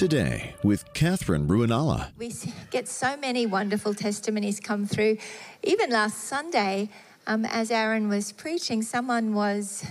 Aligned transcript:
Today 0.00 0.54
with 0.62 0.94
Katherine 0.94 1.46
Ruonala. 1.46 2.08
We 2.16 2.32
get 2.70 2.88
so 2.88 3.18
many 3.18 3.44
wonderful 3.44 3.92
testimonies 3.92 4.58
come 4.58 4.86
through. 4.86 5.18
Even 5.62 5.90
last 5.90 6.24
Sunday, 6.24 6.88
um, 7.26 7.44
as 7.44 7.70
Aaron 7.70 8.08
was 8.08 8.32
preaching, 8.32 8.80
someone 8.80 9.34
was 9.34 9.84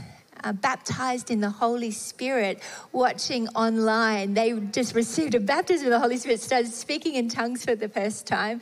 uh, 0.43 0.51
baptized 0.51 1.29
in 1.29 1.41
the 1.41 1.51
Holy 1.51 1.91
Spirit 1.91 2.59
watching 2.91 3.49
online. 3.49 4.33
They 4.33 4.59
just 4.71 4.95
received 4.95 5.35
a 5.35 5.39
baptism 5.39 5.85
of 5.85 5.91
the 5.91 5.99
Holy 5.99 6.17
Spirit, 6.17 6.39
started 6.39 6.73
speaking 6.73 7.13
in 7.13 7.29
tongues 7.29 7.63
for 7.63 7.75
the 7.75 7.87
first 7.87 8.25
time. 8.25 8.61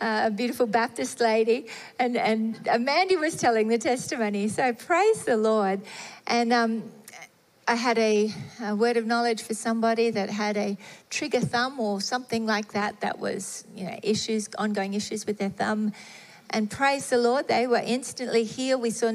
Uh, 0.00 0.22
a 0.24 0.30
beautiful 0.32 0.66
Baptist 0.66 1.20
lady. 1.20 1.66
And, 2.00 2.16
and 2.16 2.58
Mandy 2.80 3.14
was 3.14 3.36
telling 3.36 3.68
the 3.68 3.78
testimony. 3.78 4.48
So 4.48 4.72
praise 4.72 5.22
the 5.22 5.36
Lord. 5.36 5.82
And 6.26 6.52
um, 6.52 6.82
I 7.70 7.76
had 7.76 7.98
a, 7.98 8.34
a, 8.64 8.74
word 8.74 8.96
of 8.96 9.06
knowledge 9.06 9.44
for 9.44 9.54
somebody 9.54 10.10
that 10.10 10.28
had 10.28 10.56
a 10.56 10.76
trigger 11.08 11.38
thumb 11.38 11.78
or 11.78 12.00
something 12.00 12.44
like 12.44 12.72
that, 12.72 13.00
that 13.00 13.20
was, 13.20 13.64
you 13.76 13.84
know, 13.84 13.96
issues, 14.02 14.48
ongoing 14.58 14.94
issues 14.94 15.24
with 15.24 15.38
their 15.38 15.50
thumb. 15.50 15.92
And 16.50 16.68
praise 16.68 17.08
the 17.10 17.18
Lord, 17.18 17.46
they 17.46 17.68
were 17.68 17.80
instantly 17.84 18.42
healed. 18.42 18.82
We 18.82 18.90
saw 18.90 19.12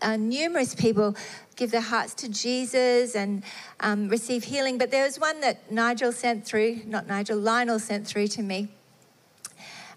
uh, 0.00 0.16
numerous 0.16 0.74
people 0.74 1.16
give 1.56 1.70
their 1.70 1.82
hearts 1.82 2.14
to 2.14 2.30
Jesus 2.30 3.14
and 3.14 3.42
um, 3.80 4.08
receive 4.08 4.44
healing. 4.44 4.78
But 4.78 4.90
there 4.90 5.04
was 5.04 5.20
one 5.20 5.42
that 5.42 5.70
Nigel 5.70 6.10
sent 6.10 6.46
through, 6.46 6.80
not 6.86 7.06
Nigel, 7.08 7.36
Lionel 7.36 7.78
sent 7.78 8.06
through 8.06 8.28
to 8.28 8.42
me. 8.42 8.68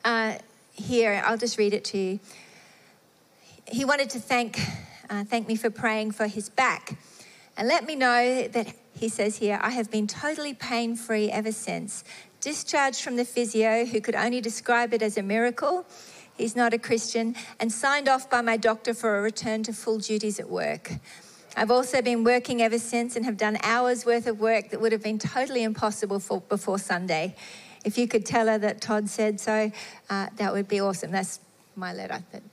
Uh, 0.04 0.34
here, 0.74 1.24
I'll 1.26 1.38
just 1.38 1.58
read 1.58 1.74
it 1.74 1.86
to 1.86 1.98
you. 1.98 2.20
He 3.68 3.86
wanted 3.86 4.10
to 4.10 4.20
thank, 4.20 4.60
uh, 5.10 5.24
thank 5.24 5.48
me 5.48 5.56
for 5.56 5.70
praying 5.70 6.12
for 6.12 6.28
his 6.28 6.50
back. 6.50 6.98
And 7.58 7.68
let 7.68 7.86
me 7.86 7.96
know 7.96 8.48
that, 8.48 8.74
he 8.94 9.10
says 9.10 9.38
here, 9.38 9.60
I 9.62 9.72
have 9.72 9.90
been 9.90 10.08
totally 10.08 10.54
pain 10.54 10.96
free 10.96 11.32
ever 11.32 11.52
since. 11.52 12.04
Discharged 12.40 13.02
from 13.02 13.16
the 13.16 13.26
physio, 13.26 13.86
who 13.86 14.02
could 14.02 14.16
only 14.16 14.42
describe 14.42 14.94
it 14.94 15.02
as 15.02 15.18
a 15.18 15.24
miracle. 15.24 15.86
He's 16.38 16.56
not 16.56 16.74
a 16.74 16.78
Christian, 16.78 17.36
and 17.60 17.72
signed 17.72 18.08
off 18.08 18.30
by 18.30 18.42
my 18.42 18.58
doctor 18.58 18.94
for 18.94 19.18
a 19.18 19.22
return 19.22 19.64
to 19.64 19.74
full 19.74 20.00
duties 20.00 20.40
at 20.40 20.50
work. 20.50 20.92
I've 21.56 21.72
also 21.72 22.02
been 22.02 22.24
working 22.24 22.62
ever 22.62 22.80
since 22.80 23.16
and 23.16 23.26
have 23.26 23.38
done 23.38 23.58
hours 23.64 24.06
worth 24.06 24.26
of 24.26 24.40
work 24.40 24.70
that 24.70 24.80
would 24.80 24.92
have 24.92 25.04
been 25.04 25.20
totally 25.20 25.64
impossible 25.64 26.20
for, 26.20 26.42
before 26.42 26.80
Sunday. 26.80 27.36
If 27.84 27.98
you 27.98 28.08
could 28.08 28.26
tell 28.26 28.48
her 28.48 28.58
that 28.58 28.82
Todd 28.82 29.10
said 29.10 29.40
so, 29.40 29.72
uh, 30.10 30.28
that 30.38 30.54
would 30.54 30.68
be 30.68 30.80
awesome. 30.80 31.12
That's 31.12 31.40
my 31.76 31.94
letter 31.94 32.24
that, 32.32 32.44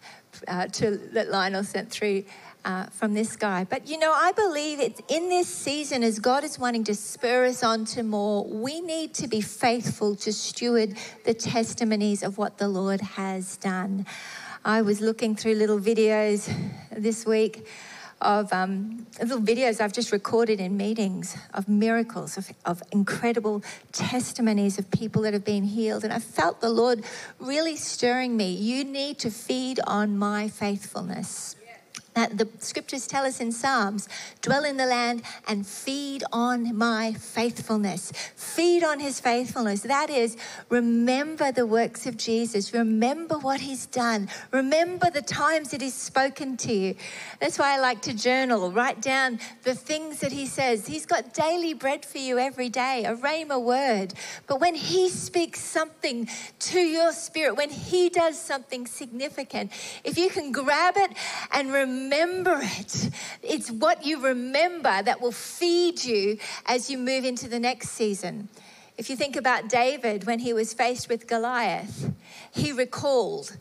uh, 0.49 0.67
to, 0.67 0.97
that 1.13 1.29
Lionel 1.31 1.65
sent 1.65 1.91
through 1.91 2.25
uh, 2.69 2.85
from 2.91 3.15
this 3.15 3.35
guy. 3.35 3.65
But 3.65 3.89
you 3.89 3.99
know, 3.99 4.13
I 4.13 4.33
believe 4.33 4.79
it's 4.79 5.01
in 5.09 5.31
this 5.31 5.49
season 5.49 6.03
as 6.03 6.19
God 6.19 6.45
is 6.45 6.59
wanting 6.59 6.85
to 6.85 6.95
spur 6.95 7.47
us 7.47 7.65
on 7.65 7.87
to 7.87 8.03
more, 8.03 8.45
we 8.45 8.83
need 8.83 9.15
to 9.15 9.27
be 9.27 9.41
faithful 9.41 10.15
to 10.17 10.33
steward 10.33 10.97
the 11.25 11.33
testimonies 11.33 12.23
of 12.23 12.37
what 12.37 12.59
the 12.59 12.69
Lord 12.69 13.01
has 13.01 13.57
done. 13.57 14.05
I 14.67 14.83
was 14.83 15.01
looking 15.01 15.35
through 15.35 15.55
little 15.55 15.81
videos 15.81 16.55
this 16.95 17.25
week 17.25 17.67
of 18.21 18.53
um, 18.53 19.07
little 19.19 19.41
videos 19.41 19.81
I've 19.81 19.93
just 19.95 20.13
recorded 20.13 20.61
in 20.61 20.77
meetings 20.77 21.39
of 21.55 21.69
miracles, 21.69 22.37
of, 22.37 22.51
of 22.67 22.83
incredible 22.93 23.63
testimonies 23.93 24.79
of 24.79 24.91
people 24.91 25.23
that 25.23 25.33
have 25.33 25.45
been 25.45 25.65
healed. 25.65 26.05
And 26.05 26.13
I 26.13 26.19
felt 26.19 26.61
the 26.61 26.69
Lord 26.69 27.03
really 27.39 27.77
stirring 27.77 28.37
me. 28.37 28.51
You 28.51 28.85
need 28.85 29.21
to 29.21 29.31
feed 29.31 29.81
on 29.87 30.19
my 30.19 30.49
faithfulness. 30.49 31.55
Uh, 32.19 32.27
the 32.35 32.49
scriptures 32.59 33.07
tell 33.07 33.25
us 33.25 33.39
in 33.39 33.53
Psalms 33.53 34.09
dwell 34.43 34.65
in 34.65 34.77
the 34.77 34.87
land 34.87 35.23
and 35.47 35.65
feed 35.65 36.25
on 36.33 36.77
my 36.77 37.13
faithfulness. 37.13 38.11
Feed 38.35 38.83
on 38.83 38.99
his 38.99 39.21
faithfulness. 39.21 39.83
That 39.83 40.11
is, 40.11 40.37
remember 40.69 41.53
the 41.53 41.65
works 41.65 42.07
of 42.09 42.17
Jesus. 42.17 42.75
Remember 42.75 43.39
what 43.39 43.61
he's 43.61 43.87
done. 43.87 44.29
Remember 44.51 45.11
the 45.11 45.23
times 45.23 45.71
that 45.71 45.81
he's 45.81 45.95
spoken 45.95 46.57
to 46.57 46.73
you. 46.73 46.97
That's 47.41 47.57
why 47.57 47.77
I 47.77 47.79
like 47.79 48.03
to 48.03 48.15
journal, 48.15 48.73
write 48.73 49.01
down 49.01 49.39
the 49.63 49.77
things 49.77 50.19
that 50.19 50.33
he 50.33 50.47
says. 50.47 50.89
He's 50.89 51.07
got 51.07 51.33
daily 51.33 51.73
bread 51.73 52.05
for 52.05 52.19
you 52.19 52.41
every 52.41 52.69
day, 52.69 53.05
a 53.05 53.15
rhema 53.15 53.63
word. 53.63 54.13
But 54.49 54.61
when 54.61 54.75
he 54.75 55.09
speaks 55.09 55.61
something 55.61 56.29
to 56.59 56.81
your 56.81 57.13
spirit, 57.13 57.57
when 57.57 57.71
he 57.71 58.09
does 58.09 58.37
something 58.41 58.89
significant, 58.89 59.71
if 60.03 60.19
you 60.19 60.31
can 60.31 60.51
grab 60.51 60.95
it 60.97 61.13
and 61.53 61.73
remember, 61.73 62.08
remember 62.09 62.59
it. 62.63 63.11
It's 63.43 63.71
what 63.71 64.07
you 64.07 64.21
remember 64.21 65.03
that 65.03 65.21
will 65.21 65.33
feed 65.33 66.03
you 66.03 66.39
as 66.67 66.91
you 66.91 66.97
move 66.97 67.25
into 67.25 67.49
the 67.49 67.61
next 67.61 67.91
season. 67.91 68.49
If 68.97 69.11
you 69.11 69.17
think 69.17 69.37
about 69.37 69.69
David 69.69 70.25
when 70.25 70.39
he 70.39 70.55
was 70.55 70.73
faced 70.73 71.09
with 71.09 71.27
Goliath, 71.27 72.11
he 72.51 72.73
recalled, 72.73 73.57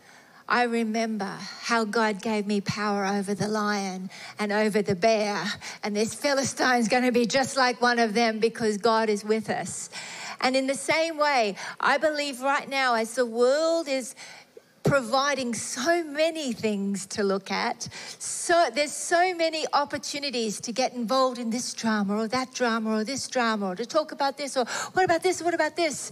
I 0.47 0.63
remember 0.63 1.37
how 1.61 1.83
God 1.83 2.21
gave 2.21 2.47
me 2.47 2.61
power 2.61 3.05
over 3.05 3.33
the 3.33 3.49
lion 3.49 4.09
and 4.39 4.53
over 4.53 4.81
the 4.81 4.95
bear, 4.95 5.45
and 5.83 5.93
this 5.93 6.15
Philistine's 6.15 6.87
going 6.87 7.03
to 7.03 7.11
be 7.11 7.25
just 7.25 7.57
like 7.57 7.81
one 7.81 7.99
of 7.99 8.13
them 8.13 8.39
because 8.39 8.77
God 8.77 9.09
is 9.09 9.25
with 9.25 9.49
us. 9.49 9.89
And 10.39 10.55
in 10.55 10.67
the 10.67 10.75
same 10.75 11.17
way, 11.17 11.55
I 11.79 11.97
believe 11.97 12.41
right 12.41 12.69
now, 12.69 12.95
as 12.95 13.13
the 13.13 13.25
world 13.25 13.89
is 13.89 14.15
providing 14.83 15.53
so 15.53 16.03
many 16.03 16.53
things 16.53 17.05
to 17.07 17.23
look 17.23 17.51
at. 17.51 17.89
So 18.19 18.69
there's 18.73 18.93
so 18.93 19.35
many 19.35 19.65
opportunities 19.73 20.59
to 20.61 20.71
get 20.71 20.93
involved 20.93 21.39
in 21.39 21.49
this 21.49 21.73
drama 21.73 22.15
or 22.15 22.27
that 22.29 22.53
drama 22.53 22.91
or 22.91 23.03
this 23.03 23.27
drama 23.27 23.67
or 23.67 23.75
to 23.75 23.85
talk 23.85 24.11
about 24.11 24.37
this 24.37 24.55
or 24.57 24.65
what 24.93 25.05
about 25.05 25.23
this? 25.23 25.41
What 25.41 25.53
about 25.53 25.75
this? 25.75 26.11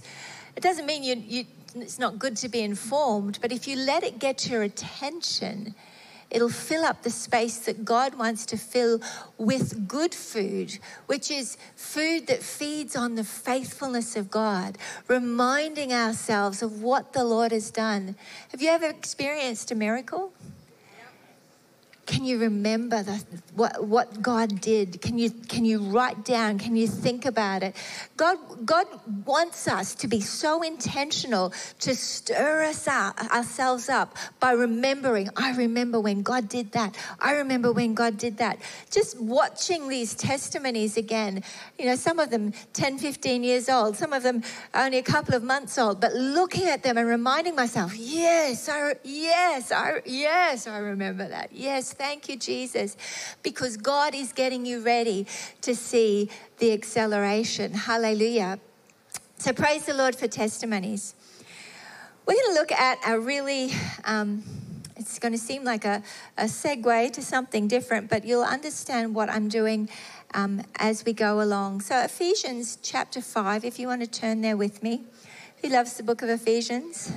It 0.56 0.64
doesn't 0.64 0.86
mean 0.86 1.03
you, 1.03 1.16
you 1.16 1.46
it's 1.76 2.00
not 2.00 2.18
good 2.18 2.38
to 2.38 2.50
be 2.50 2.62
informed, 2.62 3.40
but 3.42 3.52
if 3.52 3.68
you 3.68 3.76
let 3.76 4.03
it 4.03 4.20
get 4.20 4.50
your 4.50 4.64
attention, 4.64 5.76
It'll 6.31 6.50
fill 6.50 6.84
up 6.84 7.03
the 7.03 7.09
space 7.09 7.59
that 7.59 7.86
God 7.86 8.16
wants 8.16 8.46
to 8.47 8.58
fill 8.58 9.00
with 9.38 9.88
good 9.88 10.13
food, 10.13 10.80
which 11.06 11.31
is 11.31 11.58
food 11.75 12.28
that 12.28 12.44
feeds 12.44 12.96
on 12.96 13.16
the 13.16 13.24
faithfulness 13.24 14.16
of 14.16 14.30
God, 14.30 14.78
reminding 15.08 15.94
ourselves 15.94 16.62
of 16.62 16.81
what 16.81 17.14
the 17.14 17.24
Lord 17.24 17.52
has 17.52 17.72
done. 17.72 18.16
Have 18.50 18.62
you 18.62 18.69
ever 18.69 18.88
experienced 18.88 19.72
a 19.72 19.75
miracle? 19.75 20.34
Can 22.05 22.23
you 22.23 22.38
remember 22.38 23.01
the, 23.01 23.23
what, 23.55 23.83
what 23.83 24.21
God 24.21 24.61
did? 24.61 25.01
Can 25.01 25.17
you, 25.17 25.31
can 25.31 25.66
you 25.66 25.79
write 25.79 26.23
down? 26.23 26.59
Can 26.59 26.75
you 26.75 26.88
think 26.88 27.25
about 27.25 27.63
it? 27.63 27.75
God, 28.16 28.38
God 28.63 28.85
wants 29.25 29.67
us 29.67 29.95
to 29.95 30.07
be 30.07 30.21
so 30.21 30.61
intentional 30.61 31.51
to 31.79 31.95
stir 31.95 32.63
us 32.63 32.88
up, 32.88 33.19
ourselves 33.33 33.89
up 33.89 34.17
by 34.39 34.51
remembering. 34.51 35.29
I 35.35 35.55
remember 35.55 35.99
when 35.99 36.21
God 36.21 36.47
did 36.47 36.73
that. 36.73 36.95
I 37.19 37.33
remember 37.33 37.71
when 37.71 37.95
God 37.95 38.17
did 38.17 38.37
that. 38.37 38.59
Just 38.91 39.19
watching 39.19 39.87
these 39.87 40.13
testimonies 40.13 40.97
again, 40.97 41.43
you 41.79 41.85
know, 41.85 41.95
some 41.95 42.19
of 42.19 42.29
them 42.29 42.53
10, 42.73 42.99
15 42.99 43.43
years 43.43 43.67
old, 43.67 43.97
some 43.97 44.13
of 44.13 44.22
them 44.22 44.43
only 44.75 44.99
a 44.99 45.03
couple 45.03 45.33
of 45.33 45.43
months 45.43 45.77
old, 45.79 45.99
but 45.99 46.13
looking 46.13 46.67
at 46.67 46.83
them 46.83 46.99
and 46.99 47.07
reminding 47.07 47.55
myself, 47.55 47.97
yes, 47.97 48.69
I, 48.69 48.93
yes, 49.03 49.72
I, 49.72 50.01
yes, 50.05 50.67
I 50.67 50.77
remember 50.77 51.27
that. 51.27 51.49
Yes, 51.51 51.94
Thank 51.97 52.28
you, 52.28 52.35
Jesus, 52.35 52.97
because 53.41 53.78
God 53.78 54.13
is 54.13 54.33
getting 54.33 54.66
you 54.66 54.81
ready 54.81 55.28
to 55.61 55.73
see 55.73 56.29
the 56.57 56.73
acceleration. 56.73 57.73
Hallelujah. 57.73 58.59
So 59.38 59.53
praise 59.53 59.85
the 59.85 59.94
Lord 59.94 60.13
for 60.13 60.28
testimonies. 60.28 61.16
We're 62.25 62.34
going 62.34 62.53
to 62.53 62.59
look 62.59 62.72
at 62.73 62.97
a 63.07 63.17
really, 63.17 63.72
um, 64.03 64.44
it's 64.97 65.19
going 65.19 65.31
to 65.31 65.38
seem 65.38 65.63
like 65.63 65.85
a, 65.85 66.03
a 66.38 66.45
segue 66.45 67.13
to 67.13 67.22
something 67.22 67.69
different, 67.69 68.09
but 68.09 68.25
you'll 68.25 68.44
understand 68.44 69.16
what 69.16 69.29
I'm 69.29 69.47
doing 69.47 69.88
um, 70.34 70.63
as 70.75 71.05
we 71.05 71.13
go 71.13 71.41
along. 71.41 71.79
So, 71.79 71.97
Ephesians 72.01 72.78
chapter 72.81 73.22
5, 73.22 73.63
if 73.63 73.79
you 73.79 73.87
want 73.87 74.02
to 74.02 74.08
turn 74.08 74.41
there 74.41 74.58
with 74.58 74.84
me. 74.84 75.03
Who 75.61 75.70
loves 75.70 75.96
the 75.96 76.03
book 76.03 76.22
of 76.22 76.29
Ephesians? 76.29 77.14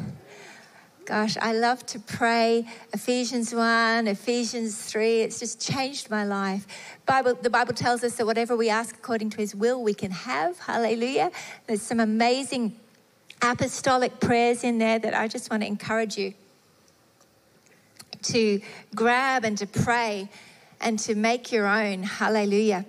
Gosh, 1.09 1.39
I 1.41 1.55
love 1.55 1.87
to 1.87 1.99
pray 2.01 2.67
Ephesians 2.93 3.55
1, 3.55 4.09
Ephesians 4.09 4.77
3. 4.77 5.23
It's 5.23 5.39
just 5.39 5.59
changed 5.59 6.11
my 6.11 6.23
life. 6.23 6.67
Bible, 7.07 7.33
the 7.33 7.49
Bible 7.49 7.73
tells 7.73 8.05
us 8.05 8.17
that 8.17 8.27
whatever 8.27 8.55
we 8.55 8.69
ask 8.69 8.95
according 8.95 9.31
to 9.31 9.39
his 9.39 9.55
will, 9.55 9.83
we 9.83 9.95
can 9.95 10.11
have. 10.11 10.59
Hallelujah. 10.59 11.31
There's 11.67 11.81
some 11.81 11.99
amazing 11.99 12.79
apostolic 13.41 14.21
prayers 14.21 14.65
in 14.65 14.77
there 14.77 14.99
that 14.99 15.15
I 15.15 15.29
just 15.29 15.51
want 15.51 15.63
to 15.63 15.67
encourage 15.67 16.19
you 16.19 16.35
to 18.25 18.61
grab 18.95 19.47
and 19.47 19.57
to 19.57 19.67
pray 19.67 20.29
and 20.79 20.99
to 20.99 21.15
make 21.15 21.51
your 21.51 21.67
own. 21.67 22.03
Hallelujah. 22.03 22.85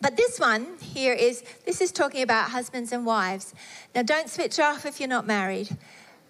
But 0.00 0.16
this 0.16 0.38
one 0.38 0.78
here 0.80 1.12
is 1.12 1.42
this 1.66 1.80
is 1.80 1.90
talking 1.90 2.22
about 2.22 2.50
husbands 2.50 2.92
and 2.92 3.04
wives. 3.04 3.52
Now 3.96 4.02
don't 4.02 4.30
switch 4.30 4.60
off 4.60 4.86
if 4.86 5.00
you're 5.00 5.08
not 5.08 5.26
married 5.26 5.76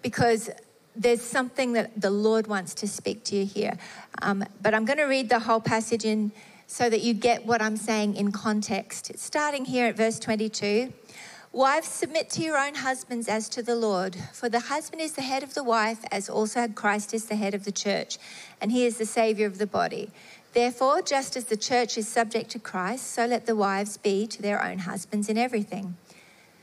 because 0.01 0.49
there's 0.95 1.21
something 1.21 1.73
that 1.73 1.99
the 1.99 2.09
Lord 2.09 2.47
wants 2.47 2.73
to 2.75 2.87
speak 2.87 3.23
to 3.25 3.35
you 3.35 3.45
here. 3.45 3.77
Um, 4.21 4.43
but 4.61 4.73
I'm 4.73 4.85
going 4.85 4.97
to 4.97 5.05
read 5.05 5.29
the 5.29 5.39
whole 5.39 5.59
passage 5.59 6.05
in 6.05 6.31
so 6.67 6.89
that 6.89 7.01
you 7.01 7.13
get 7.13 7.45
what 7.45 7.61
I'm 7.61 7.77
saying 7.77 8.15
in 8.15 8.31
context. 8.31 9.09
It's 9.09 9.23
starting 9.23 9.65
here 9.65 9.87
at 9.87 9.95
verse 9.95 10.19
22. 10.19 10.91
Wives, 11.51 11.87
submit 11.87 12.31
to 12.31 12.41
your 12.41 12.57
own 12.57 12.73
husbands 12.73 13.27
as 13.27 13.47
to 13.49 13.61
the 13.61 13.75
Lord. 13.75 14.15
For 14.33 14.49
the 14.49 14.59
husband 14.59 15.01
is 15.01 15.13
the 15.13 15.21
head 15.21 15.43
of 15.43 15.53
the 15.53 15.63
wife, 15.63 15.99
as 16.11 16.27
also 16.27 16.67
Christ 16.67 17.13
is 17.13 17.25
the 17.25 17.35
head 17.35 17.53
of 17.53 17.63
the 17.63 17.71
church, 17.71 18.17
and 18.59 18.71
he 18.71 18.85
is 18.85 18.97
the 18.97 19.05
Savior 19.05 19.45
of 19.45 19.59
the 19.59 19.67
body. 19.67 20.09
Therefore, 20.53 21.03
just 21.03 21.35
as 21.35 21.45
the 21.45 21.57
church 21.57 21.95
is 21.95 22.07
subject 22.07 22.49
to 22.51 22.59
Christ, 22.59 23.11
so 23.11 23.27
let 23.27 23.45
the 23.45 23.55
wives 23.55 23.97
be 23.97 24.25
to 24.27 24.41
their 24.41 24.63
own 24.63 24.79
husbands 24.79 25.29
in 25.29 25.37
everything. 25.37 25.95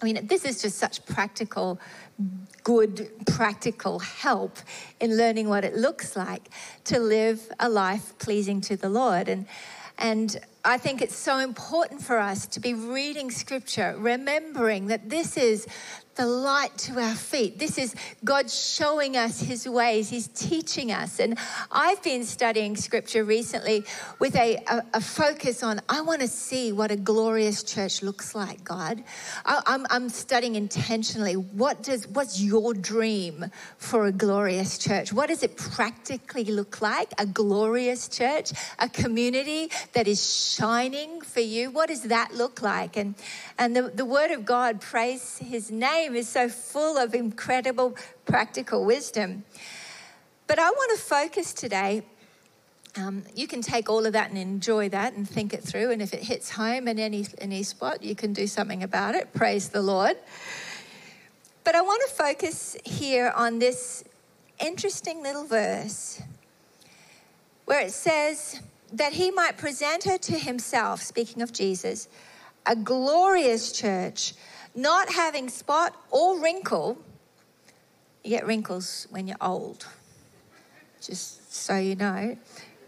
I 0.00 0.04
mean, 0.04 0.26
this 0.26 0.44
is 0.44 0.62
just 0.62 0.78
such 0.78 1.04
practical, 1.06 1.80
good, 2.62 3.10
practical 3.26 3.98
help 3.98 4.58
in 5.00 5.16
learning 5.16 5.48
what 5.48 5.64
it 5.64 5.74
looks 5.74 6.16
like 6.16 6.48
to 6.84 7.00
live 7.00 7.50
a 7.58 7.68
life 7.68 8.16
pleasing 8.18 8.60
to 8.62 8.76
the 8.76 8.88
Lord. 8.88 9.28
And, 9.28 9.46
and 9.98 10.38
I 10.64 10.78
think 10.78 11.02
it's 11.02 11.16
so 11.16 11.38
important 11.38 12.02
for 12.02 12.18
us 12.18 12.46
to 12.48 12.60
be 12.60 12.74
reading 12.74 13.30
scripture, 13.30 13.96
remembering 13.98 14.86
that 14.86 15.10
this 15.10 15.36
is 15.36 15.66
the 16.18 16.26
light 16.26 16.76
to 16.76 16.98
our 16.98 17.14
feet. 17.14 17.60
This 17.60 17.78
is 17.78 17.94
God 18.24 18.50
showing 18.50 19.16
us 19.16 19.40
his 19.40 19.68
ways. 19.68 20.10
He's 20.10 20.26
teaching 20.26 20.90
us. 20.90 21.20
And 21.20 21.38
I've 21.70 22.02
been 22.02 22.24
studying 22.24 22.74
scripture 22.74 23.22
recently 23.22 23.84
with 24.18 24.34
a, 24.34 24.56
a, 24.66 24.82
a 24.94 25.00
focus 25.00 25.62
on 25.62 25.80
I 25.88 26.00
want 26.00 26.20
to 26.22 26.28
see 26.28 26.72
what 26.72 26.90
a 26.90 26.96
glorious 26.96 27.62
church 27.62 28.02
looks 28.02 28.34
like, 28.34 28.64
God. 28.64 29.04
I, 29.46 29.62
I'm, 29.64 29.86
I'm 29.90 30.08
studying 30.08 30.56
intentionally. 30.56 31.34
What 31.34 31.84
does 31.84 32.08
what's 32.08 32.40
your 32.40 32.74
dream 32.74 33.46
for 33.76 34.06
a 34.06 34.12
glorious 34.12 34.76
church? 34.76 35.12
What 35.12 35.28
does 35.28 35.44
it 35.44 35.56
practically 35.56 36.46
look 36.46 36.82
like? 36.82 37.12
A 37.18 37.26
glorious 37.26 38.08
church, 38.08 38.50
a 38.80 38.88
community 38.88 39.70
that 39.92 40.08
is 40.08 40.52
shining 40.52 41.20
for 41.20 41.40
you. 41.40 41.70
What 41.70 41.90
does 41.90 42.02
that 42.02 42.34
look 42.34 42.60
like? 42.60 42.96
And 42.96 43.14
and 43.56 43.76
the, 43.76 43.82
the 43.82 44.04
word 44.04 44.32
of 44.32 44.44
God, 44.44 44.80
praise 44.80 45.38
his 45.38 45.70
name, 45.70 46.07
is 46.14 46.28
so 46.28 46.48
full 46.48 46.96
of 46.96 47.14
incredible 47.14 47.96
practical 48.24 48.84
wisdom. 48.84 49.44
But 50.46 50.58
I 50.58 50.70
want 50.70 50.98
to 50.98 51.04
focus 51.04 51.52
today. 51.52 52.02
Um, 52.96 53.24
you 53.34 53.46
can 53.46 53.60
take 53.60 53.88
all 53.88 54.06
of 54.06 54.14
that 54.14 54.30
and 54.30 54.38
enjoy 54.38 54.88
that 54.88 55.12
and 55.12 55.28
think 55.28 55.52
it 55.52 55.62
through. 55.62 55.90
And 55.90 56.00
if 56.00 56.14
it 56.14 56.22
hits 56.22 56.50
home 56.50 56.88
in 56.88 56.98
any, 56.98 57.26
any 57.38 57.62
spot, 57.62 58.02
you 58.02 58.14
can 58.14 58.32
do 58.32 58.46
something 58.46 58.82
about 58.82 59.14
it. 59.14 59.32
Praise 59.34 59.68
the 59.68 59.82
Lord. 59.82 60.16
But 61.64 61.74
I 61.74 61.82
want 61.82 62.02
to 62.08 62.14
focus 62.14 62.76
here 62.84 63.32
on 63.36 63.58
this 63.58 64.04
interesting 64.58 65.22
little 65.22 65.44
verse 65.44 66.22
where 67.66 67.80
it 67.80 67.92
says 67.92 68.60
that 68.92 69.12
he 69.12 69.30
might 69.30 69.58
present 69.58 70.04
her 70.04 70.16
to 70.16 70.38
himself, 70.38 71.02
speaking 71.02 71.42
of 71.42 71.52
Jesus, 71.52 72.08
a 72.64 72.74
glorious 72.74 73.72
church, 73.72 74.32
not 74.74 75.10
having 75.12 75.48
spot 75.48 75.94
or 76.10 76.40
wrinkle. 76.40 76.98
You 78.24 78.30
get 78.30 78.46
wrinkles 78.46 79.06
when 79.10 79.26
you're 79.26 79.36
old, 79.40 79.86
just 81.00 81.52
so 81.52 81.76
you 81.76 81.96
know. 81.96 82.36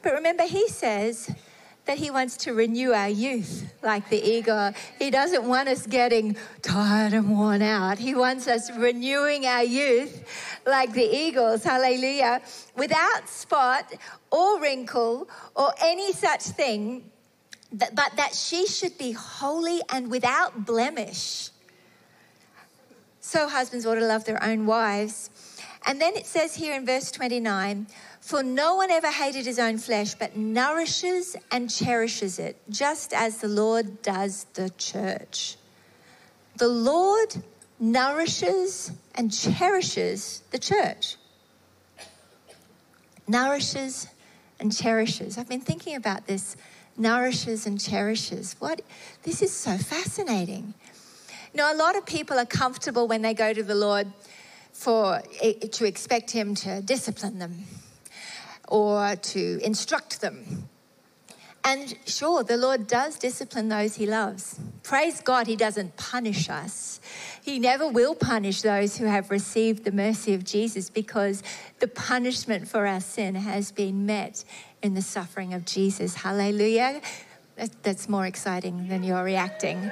But 0.03 0.15
remember, 0.15 0.45
he 0.45 0.69
says 0.69 1.31
that 1.87 1.99
he 1.99 2.11
wants 2.11 2.37
to 2.39 2.53
renew 2.53 2.93
our 2.93 3.09
youth 3.09 3.73
like 3.83 4.09
the 4.11 4.23
eagle. 4.23 4.73
He 4.99 5.11
doesn't 5.11 5.45
want 5.45 5.69
us 5.69 5.87
getting 5.87 6.37
tired 6.63 7.13
and 7.13 7.31
worn 7.31 7.63
out. 7.63 7.99
He 7.99 8.15
wants 8.15 8.47
us 8.49 8.71
renewing 8.77 9.47
our 9.47 9.65
youth 9.65 10.25
like 10.67 10.93
the 10.93 11.05
eagles, 11.05 11.65
hallelujah, 11.65 12.43
without 12.77 13.29
spot 13.29 13.93
or 14.31 14.61
wrinkle 14.61 15.29
or 15.57 15.73
any 15.81 16.13
such 16.13 16.43
thing 16.43 17.11
but 17.73 18.13
that 18.17 18.35
she 18.35 18.67
should 18.67 18.99
be 18.99 19.13
holy 19.13 19.81
and 19.91 20.11
without 20.11 20.67
blemish. 20.67 21.51
So 23.31 23.49
husbands 23.49 23.87
ought 23.87 23.95
to 23.95 24.05
love 24.05 24.25
their 24.25 24.43
own 24.43 24.67
wives. 24.67 25.31
And 25.87 26.01
then 26.01 26.17
it 26.17 26.27
says 26.27 26.57
here 26.57 26.75
in 26.75 26.85
verse 26.85 27.13
29 27.13 27.87
For 28.21 28.43
no 28.43 28.75
one 28.75 28.91
ever 28.91 29.07
hated 29.07 29.47
his 29.47 29.61
own 29.61 29.79
flesh, 29.79 30.15
but 30.15 30.37
nourishes 30.37 31.37
and 31.53 31.71
cherishes 31.71 32.41
it, 32.41 32.61
just 32.69 33.13
as 33.13 33.37
the 33.37 33.47
Lord 33.47 34.03
does 34.03 34.47
the 34.55 34.69
church. 34.71 35.55
The 36.57 36.67
Lord 36.67 37.37
nourishes 37.79 38.91
and 39.15 39.33
cherishes 39.33 40.43
the 40.51 40.59
church. 40.59 41.15
Nourishes 43.29 44.09
and 44.59 44.77
cherishes. 44.77 45.39
I've 45.39 45.49
been 45.49 45.61
thinking 45.61 45.95
about 45.95 46.27
this 46.27 46.57
nourishes 46.97 47.65
and 47.65 47.81
cherishes. 47.81 48.57
What? 48.59 48.83
This 49.23 49.41
is 49.41 49.53
so 49.53 49.79
fascinating. 49.79 50.75
You 51.53 51.59
know, 51.59 51.73
a 51.73 51.75
lot 51.75 51.97
of 51.97 52.07
people 52.07 52.39
are 52.39 52.47
comfortable 52.47 53.09
when 53.09 53.23
they 53.23 53.35
go 53.35 53.53
to 53.53 53.63
the 53.63 53.75
Lord 53.75 54.07
for 54.73 55.21
to 55.73 55.85
expect 55.85 56.31
Him 56.31 56.55
to 56.57 56.81
discipline 56.81 57.39
them 57.39 57.65
or 58.69 59.17
to 59.17 59.61
instruct 59.65 60.21
them. 60.21 60.69
And 61.65 61.95
sure, 62.07 62.43
the 62.43 62.57
Lord 62.57 62.87
does 62.87 63.19
discipline 63.19 63.69
those 63.69 63.97
He 63.97 64.07
loves. 64.07 64.59
Praise 64.85 65.21
God, 65.21 65.49
He 65.49 65.57
doesn't 65.57 65.97
punish 65.97 66.49
us. 66.49 67.01
He 67.43 67.59
never 67.59 67.89
will 67.89 68.15
punish 68.15 68.63
those 68.63 68.97
who 68.97 69.07
have 69.07 69.31
received 69.31 69.85
the 69.85 69.93
mercy 69.93 70.35
of 70.35 70.45
Jesus 70.45 70.89
because 70.89 71.43
the 71.81 71.89
punishment 71.89 72.69
for 72.69 72.87
our 72.87 73.01
sin 73.01 73.35
has 73.35 73.73
been 73.73 74.07
met 74.07 74.45
in 74.83 74.95
the 74.95 75.03
suffering 75.03 75.53
of 75.53 75.65
Jesus. 75.65 76.15
Hallelujah. 76.15 77.01
That's 77.83 78.09
more 78.09 78.25
exciting 78.25 78.89
than 78.89 79.03
you're 79.03 79.25
reacting. 79.25 79.91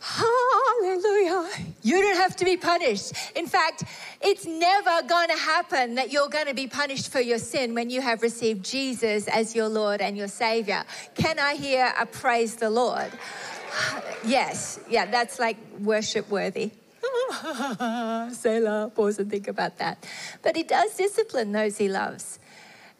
Hallelujah. 0.00 1.48
You 1.82 2.00
don't 2.00 2.16
have 2.16 2.36
to 2.36 2.44
be 2.44 2.56
punished. 2.56 3.12
In 3.34 3.46
fact, 3.46 3.84
it's 4.20 4.46
never 4.46 5.06
going 5.06 5.28
to 5.28 5.36
happen 5.36 5.94
that 5.96 6.12
you're 6.12 6.28
going 6.28 6.46
to 6.46 6.54
be 6.54 6.66
punished 6.66 7.10
for 7.10 7.20
your 7.20 7.38
sin 7.38 7.74
when 7.74 7.90
you 7.90 8.00
have 8.00 8.22
received 8.22 8.64
Jesus 8.64 9.28
as 9.28 9.54
your 9.54 9.68
Lord 9.68 10.00
and 10.00 10.16
your 10.16 10.28
Savior. 10.28 10.84
Can 11.14 11.38
I 11.38 11.54
hear 11.54 11.92
a 11.98 12.06
praise 12.06 12.56
the 12.56 12.70
Lord? 12.70 13.10
Yes, 14.24 14.80
yeah, 14.90 15.06
that's 15.06 15.38
like 15.38 15.56
worship 15.78 16.28
worthy. 16.30 16.72
Say 17.30 18.58
Selah, 18.58 18.90
pause 18.92 19.20
and 19.20 19.30
think 19.30 19.46
about 19.46 19.78
that. 19.78 20.04
But 20.42 20.56
He 20.56 20.64
does 20.64 20.96
discipline 20.96 21.52
those 21.52 21.76
He 21.76 21.88
loves. 21.88 22.40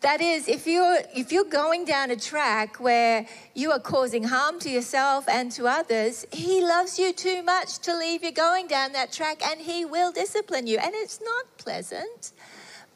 That 0.07 0.21
is, 0.21 0.47
if 0.47 0.69
you're, 0.69 1.01
if 1.17 1.33
you're 1.33 1.43
going 1.43 1.85
down 1.85 2.13
a 2.13 2.17
track 2.17 2.79
where 2.79 3.27
you 3.55 3.73
are 3.73 3.81
causing 3.81 4.23
harm 4.23 4.61
to 4.61 4.71
yourself 4.71 5.29
and 5.29 5.51
to 5.51 5.67
others, 5.67 6.25
He 6.31 6.61
loves 6.61 6.97
you 6.97 7.13
too 7.13 7.43
much 7.43 7.81
to 7.81 7.99
leave 7.99 8.23
you 8.23 8.31
going 8.31 8.69
down 8.69 8.93
that 8.93 9.11
track 9.11 9.45
and 9.45 9.61
He 9.61 9.85
will 9.85 10.13
discipline 10.13 10.69
you. 10.69 10.79
And 10.79 10.95
it's 10.95 11.21
not 11.21 11.59
pleasant, 11.59 12.31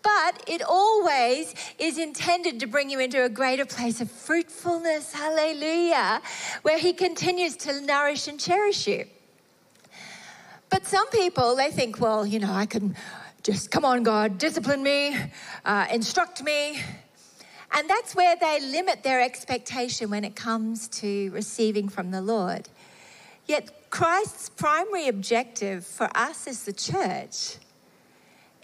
but 0.02 0.44
it 0.46 0.62
always 0.62 1.52
is 1.80 1.98
intended 1.98 2.60
to 2.60 2.68
bring 2.68 2.90
you 2.90 3.00
into 3.00 3.24
a 3.24 3.28
greater 3.28 3.66
place 3.66 4.00
of 4.00 4.08
fruitfulness. 4.08 5.12
Hallelujah. 5.12 6.22
Where 6.62 6.78
He 6.78 6.92
continues 6.92 7.56
to 7.56 7.80
nourish 7.80 8.28
and 8.28 8.38
cherish 8.38 8.86
you. 8.86 9.06
But 10.68 10.86
some 10.86 11.10
people, 11.10 11.56
they 11.56 11.72
think, 11.72 12.00
well, 12.00 12.24
you 12.24 12.38
know, 12.38 12.52
I 12.52 12.66
can 12.66 12.94
just 13.50 13.72
come 13.72 13.84
on, 13.84 14.04
God, 14.04 14.38
discipline 14.38 14.82
me, 14.82 15.16
uh, 15.64 15.86
instruct 15.92 16.42
me. 16.42 16.80
And 17.72 17.90
that's 17.90 18.14
where 18.14 18.36
they 18.36 18.60
limit 18.60 19.02
their 19.02 19.20
expectation 19.20 20.08
when 20.10 20.24
it 20.24 20.36
comes 20.36 20.86
to 20.88 21.30
receiving 21.32 21.88
from 21.88 22.12
the 22.12 22.20
Lord. 22.20 22.68
Yet, 23.46 23.90
Christ's 23.90 24.48
primary 24.50 25.08
objective 25.08 25.84
for 25.84 26.08
us 26.14 26.46
as 26.46 26.64
the 26.64 26.72
church 26.72 27.56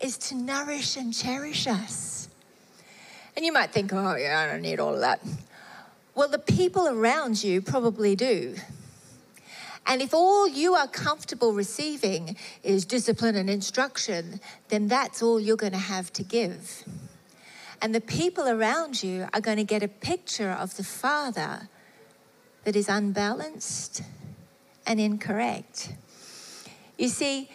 is 0.01 0.19
to 0.19 0.37
nourish 0.37 0.97
and 0.97 1.13
cherish 1.13 1.67
us. 1.67 2.29
And 3.35 3.45
you 3.45 3.53
might 3.53 3.73
think, 3.73 3.93
oh, 3.93 4.15
yeah, 4.15 4.41
I 4.41 4.47
don't 4.53 4.63
need 4.63 4.79
all 4.79 4.95
of 4.95 5.01
that. 5.01 5.21
Well, 6.15 6.29
the 6.29 6.39
people 6.39 6.87
around 6.87 7.43
you 7.43 7.61
probably 7.61 8.15
do. 8.15 8.55
And 9.87 10.03
if 10.03 10.13
all 10.13 10.49
you 10.49 10.75
are 10.75 10.89
comfortable 10.89 11.53
receiving 11.53 12.37
is 12.63 12.85
discipline 12.85 13.37
and 13.37 13.49
instruction, 13.49 14.41
then 14.69 14.89
that's 14.89 15.23
all 15.23 15.39
you're 15.39 15.57
going 15.57 15.73
to 15.73 15.79
have 15.79 16.13
to 16.15 16.25
give. 16.25 16.85
And 17.81 17.95
the 17.95 18.01
people 18.01 18.49
around 18.49 19.03
you 19.03 19.29
are 19.33 19.41
going 19.41 19.59
to 19.59 19.65
get 19.65 19.83
a 19.83 19.89
picture 19.89 20.51
of 20.51 20.77
the 20.77 20.85
Father 20.85 21.69
that 22.65 22.75
is 22.75 22.89
unbalanced 22.89 24.03
and 24.87 24.99
incorrect. 24.99 25.93
You 26.99 27.09
see, 27.09 27.49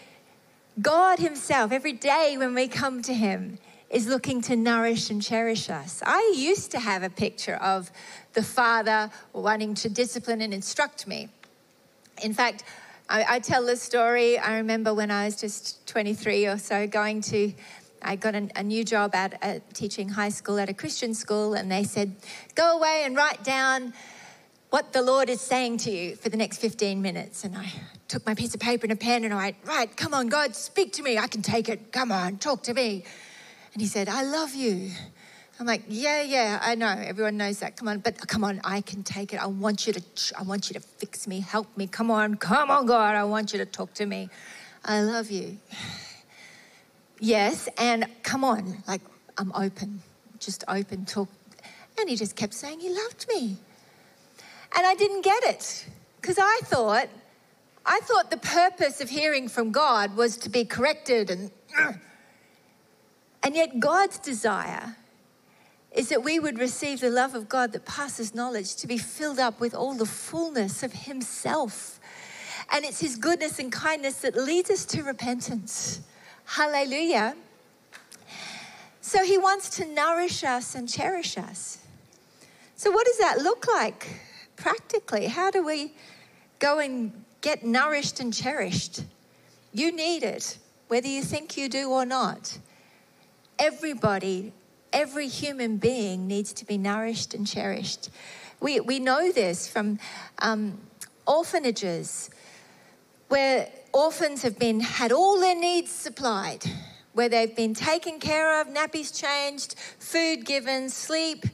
God 0.81 1.19
Himself, 1.19 1.71
every 1.73 1.93
day 1.93 2.35
when 2.37 2.53
we 2.53 2.67
come 2.69 3.01
to 3.01 3.13
Him, 3.13 3.57
is 3.89 4.07
looking 4.07 4.39
to 4.41 4.55
nourish 4.55 5.09
and 5.09 5.21
cherish 5.21 5.69
us. 5.69 6.01
I 6.05 6.33
used 6.37 6.71
to 6.71 6.79
have 6.79 7.03
a 7.03 7.09
picture 7.09 7.55
of 7.55 7.91
the 8.33 8.43
Father 8.43 9.11
wanting 9.33 9.73
to 9.75 9.89
discipline 9.89 10.41
and 10.41 10.53
instruct 10.53 11.07
me. 11.07 11.27
In 12.23 12.33
fact, 12.33 12.63
I, 13.09 13.35
I 13.35 13.39
tell 13.39 13.65
this 13.65 13.81
story. 13.81 14.37
I 14.37 14.57
remember 14.57 14.93
when 14.93 15.11
I 15.11 15.25
was 15.25 15.35
just 15.39 15.85
23 15.87 16.47
or 16.47 16.57
so 16.57 16.87
going 16.87 17.21
to 17.21 17.53
I 18.01 18.15
got 18.15 18.33
a, 18.35 18.49
a 18.55 18.63
new 18.63 18.83
job 18.83 19.13
at, 19.13 19.37
at, 19.43 19.73
teaching 19.73 20.09
high 20.09 20.29
school 20.29 20.57
at 20.59 20.69
a 20.69 20.73
Christian 20.73 21.13
school, 21.13 21.53
and 21.53 21.71
they 21.71 21.83
said, 21.83 22.15
Go 22.55 22.77
away 22.77 23.03
and 23.05 23.15
write 23.15 23.43
down 23.43 23.93
what 24.71 24.93
the 24.93 25.01
Lord 25.01 25.29
is 25.29 25.41
saying 25.41 25.77
to 25.79 25.91
you 25.91 26.15
for 26.15 26.29
the 26.29 26.37
next 26.37 26.57
15 26.57 27.01
minutes. 27.01 27.43
And 27.43 27.55
I 27.57 27.71
took 28.07 28.25
my 28.25 28.33
piece 28.33 28.53
of 28.55 28.59
paper 28.59 28.85
and 28.85 28.93
a 28.93 28.95
pen 28.95 29.23
and 29.23 29.33
I 29.33 29.37
went, 29.37 29.57
Right, 29.65 29.95
come 29.95 30.13
on, 30.13 30.29
God, 30.29 30.55
speak 30.55 30.93
to 30.93 31.03
me. 31.03 31.17
I 31.17 31.27
can 31.27 31.41
take 31.41 31.69
it. 31.69 31.91
Come 31.91 32.11
on, 32.11 32.37
talk 32.37 32.63
to 32.63 32.73
me. 32.73 33.03
And 33.73 33.81
he 33.81 33.87
said, 33.87 34.09
I 34.09 34.23
love 34.23 34.55
you. 34.55 34.91
I'm 35.61 35.67
like, 35.67 35.83
yeah, 35.87 36.23
yeah, 36.23 36.59
I 36.59 36.73
know. 36.73 36.87
Everyone 36.87 37.37
knows 37.37 37.59
that. 37.59 37.77
Come 37.77 37.87
on, 37.87 37.99
but 37.99 38.17
come 38.27 38.43
on, 38.43 38.61
I 38.63 38.81
can 38.81 39.03
take 39.03 39.31
it. 39.31 39.39
I 39.39 39.45
want 39.45 39.85
you 39.85 39.93
to, 39.93 40.01
I 40.35 40.41
want 40.41 40.71
you 40.71 40.73
to 40.73 40.79
fix 40.79 41.27
me, 41.27 41.39
help 41.39 41.67
me. 41.77 41.85
Come 41.85 42.09
on, 42.09 42.33
come 42.33 42.71
on, 42.71 42.87
God. 42.87 43.13
I 43.13 43.23
want 43.25 43.53
you 43.53 43.59
to 43.59 43.65
talk 43.67 43.93
to 43.93 44.07
me. 44.07 44.27
I 44.83 45.03
love 45.03 45.29
you. 45.29 45.59
Yes, 47.19 47.69
and 47.77 48.07
come 48.23 48.43
on, 48.43 48.81
like 48.87 49.01
I'm 49.37 49.51
open, 49.53 50.01
just 50.39 50.63
open, 50.67 51.05
talk. 51.05 51.29
And 51.99 52.09
he 52.09 52.15
just 52.15 52.35
kept 52.35 52.55
saying 52.55 52.79
he 52.79 52.89
loved 52.89 53.27
me. 53.29 53.55
And 54.75 54.87
I 54.87 54.95
didn't 54.95 55.23
get 55.23 55.43
it 55.43 55.85
because 56.19 56.39
I 56.39 56.61
thought, 56.63 57.07
I 57.85 57.99
thought 57.99 58.31
the 58.31 58.37
purpose 58.37 58.99
of 58.99 59.11
hearing 59.11 59.47
from 59.47 59.71
God 59.71 60.17
was 60.17 60.37
to 60.37 60.49
be 60.49 60.65
corrected 60.65 61.29
and. 61.29 61.51
And 63.43 63.55
yet, 63.55 63.79
God's 63.79 64.19
desire 64.19 64.95
is 65.91 66.09
that 66.09 66.23
we 66.23 66.39
would 66.39 66.57
receive 66.57 67.01
the 67.01 67.09
love 67.09 67.35
of 67.35 67.49
God 67.49 67.73
that 67.73 67.85
passes 67.85 68.33
knowledge, 68.33 68.75
to 68.75 68.87
be 68.87 68.97
filled 68.97 69.39
up 69.39 69.59
with 69.59 69.75
all 69.75 69.93
the 69.93 70.05
fullness 70.05 70.83
of 70.83 70.93
Himself. 70.93 71.99
And 72.71 72.85
it's 72.85 73.01
His 73.01 73.17
goodness 73.17 73.59
and 73.59 73.71
kindness 73.71 74.21
that 74.21 74.35
leads 74.35 74.69
us 74.69 74.85
to 74.85 75.03
repentance. 75.03 76.01
Hallelujah. 76.45 77.35
So 79.01 79.25
He 79.25 79.37
wants 79.37 79.69
to 79.77 79.85
nourish 79.85 80.43
us 80.43 80.75
and 80.75 80.87
cherish 80.87 81.37
us. 81.37 81.79
So, 82.77 82.89
what 82.89 83.05
does 83.05 83.17
that 83.19 83.39
look 83.39 83.67
like 83.67 84.07
practically? 84.55 85.27
How 85.27 85.51
do 85.51 85.63
we 85.63 85.93
go 86.59 86.79
and 86.79 87.11
get 87.41 87.63
nourished 87.65 88.19
and 88.19 88.33
cherished? 88.33 89.03
You 89.73 89.91
need 89.91 90.23
it, 90.23 90.57
whether 90.87 91.07
you 91.07 91.21
think 91.21 91.57
you 91.57 91.69
do 91.69 91.91
or 91.91 92.05
not. 92.05 92.57
Everybody 93.59 94.53
every 94.93 95.27
human 95.27 95.77
being 95.77 96.27
needs 96.27 96.53
to 96.53 96.65
be 96.65 96.77
nourished 96.77 97.33
and 97.33 97.47
cherished. 97.47 98.09
We, 98.59 98.79
we 98.79 98.99
know 98.99 99.31
this 99.31 99.67
from 99.67 99.99
um, 100.39 100.77
orphanages 101.25 102.29
where 103.27 103.69
orphans 103.93 104.41
have 104.41 104.59
been 104.59 104.79
had 104.79 105.11
all 105.11 105.39
their 105.39 105.55
needs 105.55 105.91
supplied, 105.91 106.63
where 107.13 107.29
they've 107.29 107.55
been 107.55 107.73
taken 107.73 108.19
care 108.19 108.61
of, 108.61 108.67
nappies 108.67 109.17
changed, 109.17 109.75
food 109.99 110.45
given, 110.45 110.89
sleep, 110.89 111.45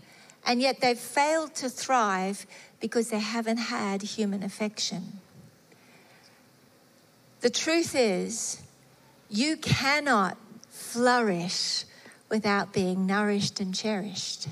and 0.46 0.62
yet 0.62 0.82
they've 0.82 0.98
failed 0.98 1.54
to 1.56 1.70
thrive 1.70 2.46
because 2.80 3.10
they 3.10 3.20
haven't 3.20 3.58
had 3.58 4.02
human 4.02 4.44
affection. 4.44 5.20
The 7.42 7.50
truth 7.50 7.96
is, 7.96 8.62
you 9.30 9.58
cannot 9.58 10.38
flourish 10.70 11.86
without 12.30 12.74
being 12.74 13.06
nourished 13.06 13.60
and 13.60 13.74
cherished. 13.74 14.48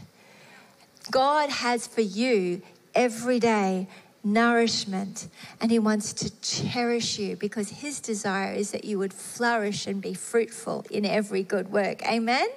God 1.11 1.49
has 1.49 1.87
for 1.87 2.01
you 2.01 2.61
every 2.93 3.39
day 3.39 3.87
nourishment 4.23 5.27
and 5.61 5.71
He 5.71 5.79
wants 5.79 6.13
to 6.13 6.41
cherish 6.41 7.19
you 7.19 7.35
because 7.35 7.69
His 7.69 7.99
desire 7.99 8.53
is 8.53 8.71
that 8.71 8.83
you 8.83 8.97
would 8.97 9.13
flourish 9.13 9.87
and 9.87 10.01
be 10.01 10.13
fruitful 10.13 10.85
in 10.89 11.05
every 11.05 11.43
good 11.43 11.71
work. 11.71 12.05
Amen? 12.07 12.47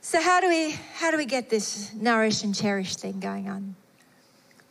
So 0.00 0.22
how 0.22 0.40
do 0.40 0.48
we 0.48 0.78
how 0.94 1.10
do 1.10 1.16
we 1.16 1.26
get 1.26 1.50
this 1.50 1.92
nourish 1.92 2.44
and 2.44 2.54
cherish 2.54 2.96
thing 2.96 3.20
going 3.20 3.48
on? 3.48 3.74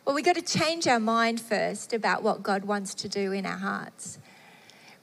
Well, 0.04 0.14
we've 0.14 0.24
got 0.24 0.36
to 0.36 0.42
change 0.42 0.88
our 0.88 0.98
mind 0.98 1.38
first 1.38 1.92
about 1.92 2.22
what 2.22 2.42
God 2.42 2.64
wants 2.64 2.94
to 2.94 3.10
do 3.10 3.32
in 3.32 3.44
our 3.44 3.58
hearts. 3.58 4.18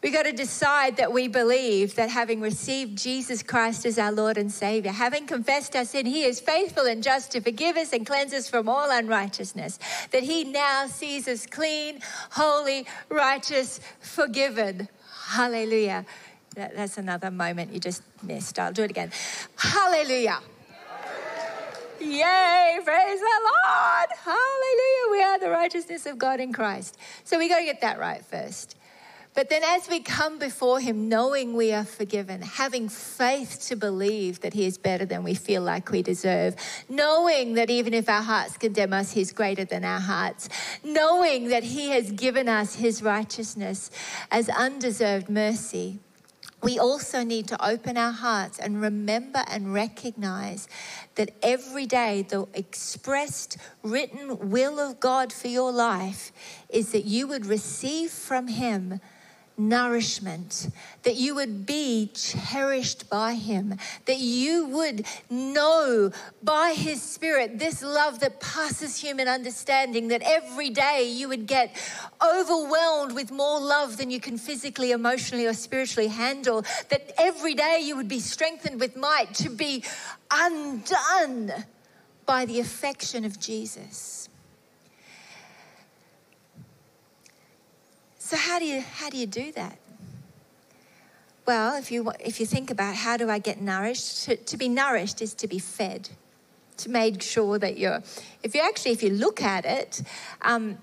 We 0.06 0.12
got 0.12 0.26
to 0.26 0.32
decide 0.32 0.98
that 0.98 1.12
we 1.12 1.28
believe 1.28 1.96
that 1.96 2.12
having 2.12 2.40
received 2.40 2.96
Jesus 2.96 3.42
Christ 3.42 3.88
as 3.88 3.98
our 3.98 4.12
Lord 4.12 4.38
and 4.38 4.52
Savior, 4.52 4.92
having 4.92 5.26
confessed 5.26 5.76
our 5.76 5.84
sin, 5.84 6.06
He 6.06 6.26
is 6.26 6.40
faithful 6.40 6.86
and 6.86 7.02
just 7.02 7.32
to 7.32 7.42
forgive 7.42 7.76
us 7.76 7.92
and 7.92 8.06
cleanse 8.06 8.32
us 8.32 8.48
from 8.48 8.70
all 8.70 8.92
unrighteousness. 8.92 9.80
That 10.12 10.22
He 10.22 10.44
now 10.44 10.86
sees 10.86 11.28
us 11.28 11.48
clean, 11.48 12.02
holy, 12.30 12.86
righteous, 13.10 13.80
forgiven. 14.00 14.90
Hallelujah. 15.30 16.06
That, 16.56 16.76
that's 16.76 17.00
another 17.00 17.32
moment 17.32 17.74
you 17.74 17.80
just 17.80 18.04
missed. 18.22 18.60
I'll 18.60 18.72
do 18.72 18.84
it 18.84 18.92
again. 18.92 19.12
Hallelujah. 19.58 20.38
Yay, 22.00 22.80
praise 22.84 23.20
the 23.20 23.40
Lord. 23.42 24.10
Hallelujah. 24.24 25.10
We 25.10 25.24
are 25.24 25.40
the 25.40 25.50
righteousness 25.50 26.06
of 26.06 26.20
God 26.20 26.40
in 26.40 26.54
Christ. 26.54 26.96
So 27.24 27.40
we 27.40 27.50
got 27.50 27.58
to 27.58 27.66
get 27.66 27.82
that 27.82 27.98
right 27.98 28.24
first. 28.24 28.76
But 29.36 29.50
then, 29.50 29.64
as 29.66 29.90
we 29.90 30.00
come 30.00 30.40
before 30.40 30.80
Him, 30.80 31.10
knowing 31.10 31.56
we 31.56 31.74
are 31.74 31.84
forgiven, 31.84 32.42
having 32.42 32.88
faith 32.88 33.60
to 33.68 33.76
believe 33.76 34.40
that 34.40 34.54
He 34.54 34.66
is 34.66 34.78
better 34.78 35.06
than 35.06 35.24
we 35.24 35.34
feel 35.34 35.62
like 35.62 35.92
we 35.92 36.02
deserve, 36.02 36.56
knowing 36.88 37.56
that 37.56 37.70
even 37.70 37.94
if 37.94 38.08
our 38.08 38.22
hearts 38.22 38.56
condemn 38.56 38.94
us, 38.94 39.12
He's 39.12 39.34
greater 39.34 39.66
than 39.66 39.84
our 39.84 40.00
hearts, 40.00 40.48
knowing 40.86 41.50
that 41.50 41.66
He 41.66 41.90
has 41.90 42.12
given 42.14 42.48
us 42.48 42.76
His 42.76 43.04
righteousness 43.04 43.92
as 44.32 44.48
undeserved 44.48 45.28
mercy, 45.30 46.00
we 46.64 46.80
also 46.80 47.24
need 47.24 47.48
to 47.50 47.64
open 47.64 47.98
our 47.98 48.14
hearts 48.14 48.58
and 48.58 48.82
remember 48.82 49.44
and 49.48 49.74
recognize 49.74 50.68
that 51.14 51.30
every 51.44 51.86
day 51.86 52.26
the 52.28 52.48
expressed 52.54 53.58
written 53.84 54.50
will 54.50 54.80
of 54.80 55.00
God 55.00 55.32
for 55.32 55.48
your 55.48 55.72
life 55.72 56.32
is 56.70 56.92
that 56.94 57.06
you 57.06 57.28
would 57.28 57.46
receive 57.46 58.10
from 58.10 58.48
Him 58.48 59.00
nourishment, 59.58 60.68
that 61.04 61.16
you 61.16 61.36
would 61.36 61.66
be 61.66 62.12
cherished 62.14 63.10
by 63.10 63.36
Him, 63.36 63.76
that 64.06 64.20
you 64.20 64.66
would 64.68 65.06
know 65.30 66.12
by 66.44 66.74
His 66.74 67.02
Spirit 67.02 67.58
this 67.58 67.82
love 67.82 68.20
that 68.20 68.40
passes 68.40 68.98
human 68.98 69.28
understanding, 69.28 70.10
that 70.10 70.22
every 70.24 70.70
day 70.70 71.10
you 71.10 71.30
would 71.30 71.48
get 71.48 71.76
overwhelmed 72.22 73.14
with 73.14 73.32
more 73.32 73.60
love 73.60 73.98
than 73.98 74.12
you 74.12 74.20
can 74.20 74.38
physically, 74.38 74.92
emotionally, 74.92 75.46
or 75.46 75.54
spiritually 75.54 76.10
handle, 76.10 76.64
that 76.90 77.14
every 77.18 77.54
day 77.54 77.80
you 77.82 77.96
would 77.96 78.10
be 78.10 78.20
strengthened 78.20 78.80
with 78.80 78.96
might 78.96 79.34
to 79.36 79.50
be 79.50 79.84
undone 80.32 81.52
by 82.26 82.46
the 82.46 82.60
affection 82.60 83.24
of 83.24 83.40
Jesus. 83.40 84.28
So 88.26 88.38
how 88.38 88.58
do 88.58 88.66
you 88.66 88.82
how 88.82 89.12
do 89.12 89.18
you 89.18 89.28
do 89.28 89.52
that? 89.52 89.78
Well, 91.46 91.78
if 91.78 91.92
you 91.92 92.12
if 92.20 92.40
you 92.40 92.48
think 92.48 92.72
about 92.72 92.96
how 92.96 93.18
do 93.18 93.30
I 93.30 93.38
get 93.38 93.62
nourished, 93.62 94.24
to, 94.24 94.36
to 94.36 94.58
be 94.58 94.68
nourished 94.68 95.22
is 95.22 95.36
to 95.36 95.48
be 95.48 95.60
fed, 95.60 96.10
to 96.78 96.90
make 96.90 97.22
sure 97.22 97.60
that 97.60 97.78
you're. 97.78 98.02
If 98.42 98.56
you 98.56 98.62
actually 98.62 98.94
if 98.94 99.04
you 99.04 99.12
look 99.12 99.44
at 99.44 99.64
it. 99.66 100.02
Um, 100.42 100.80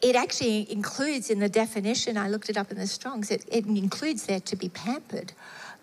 it, 0.00 0.16
actually 0.16 0.72
includes 0.72 1.28
in 1.28 1.40
the 1.40 1.48
definition, 1.50 2.16
I 2.16 2.30
looked 2.30 2.48
it 2.48 2.56
up 2.56 2.70
in 2.70 2.78
the 2.78 2.86
Strongs, 2.86 3.30
it, 3.30 3.44
it 3.52 3.66
includes 3.66 4.24
there 4.24 4.40
to 4.40 4.56
be 4.56 4.70
pampered. 4.70 5.34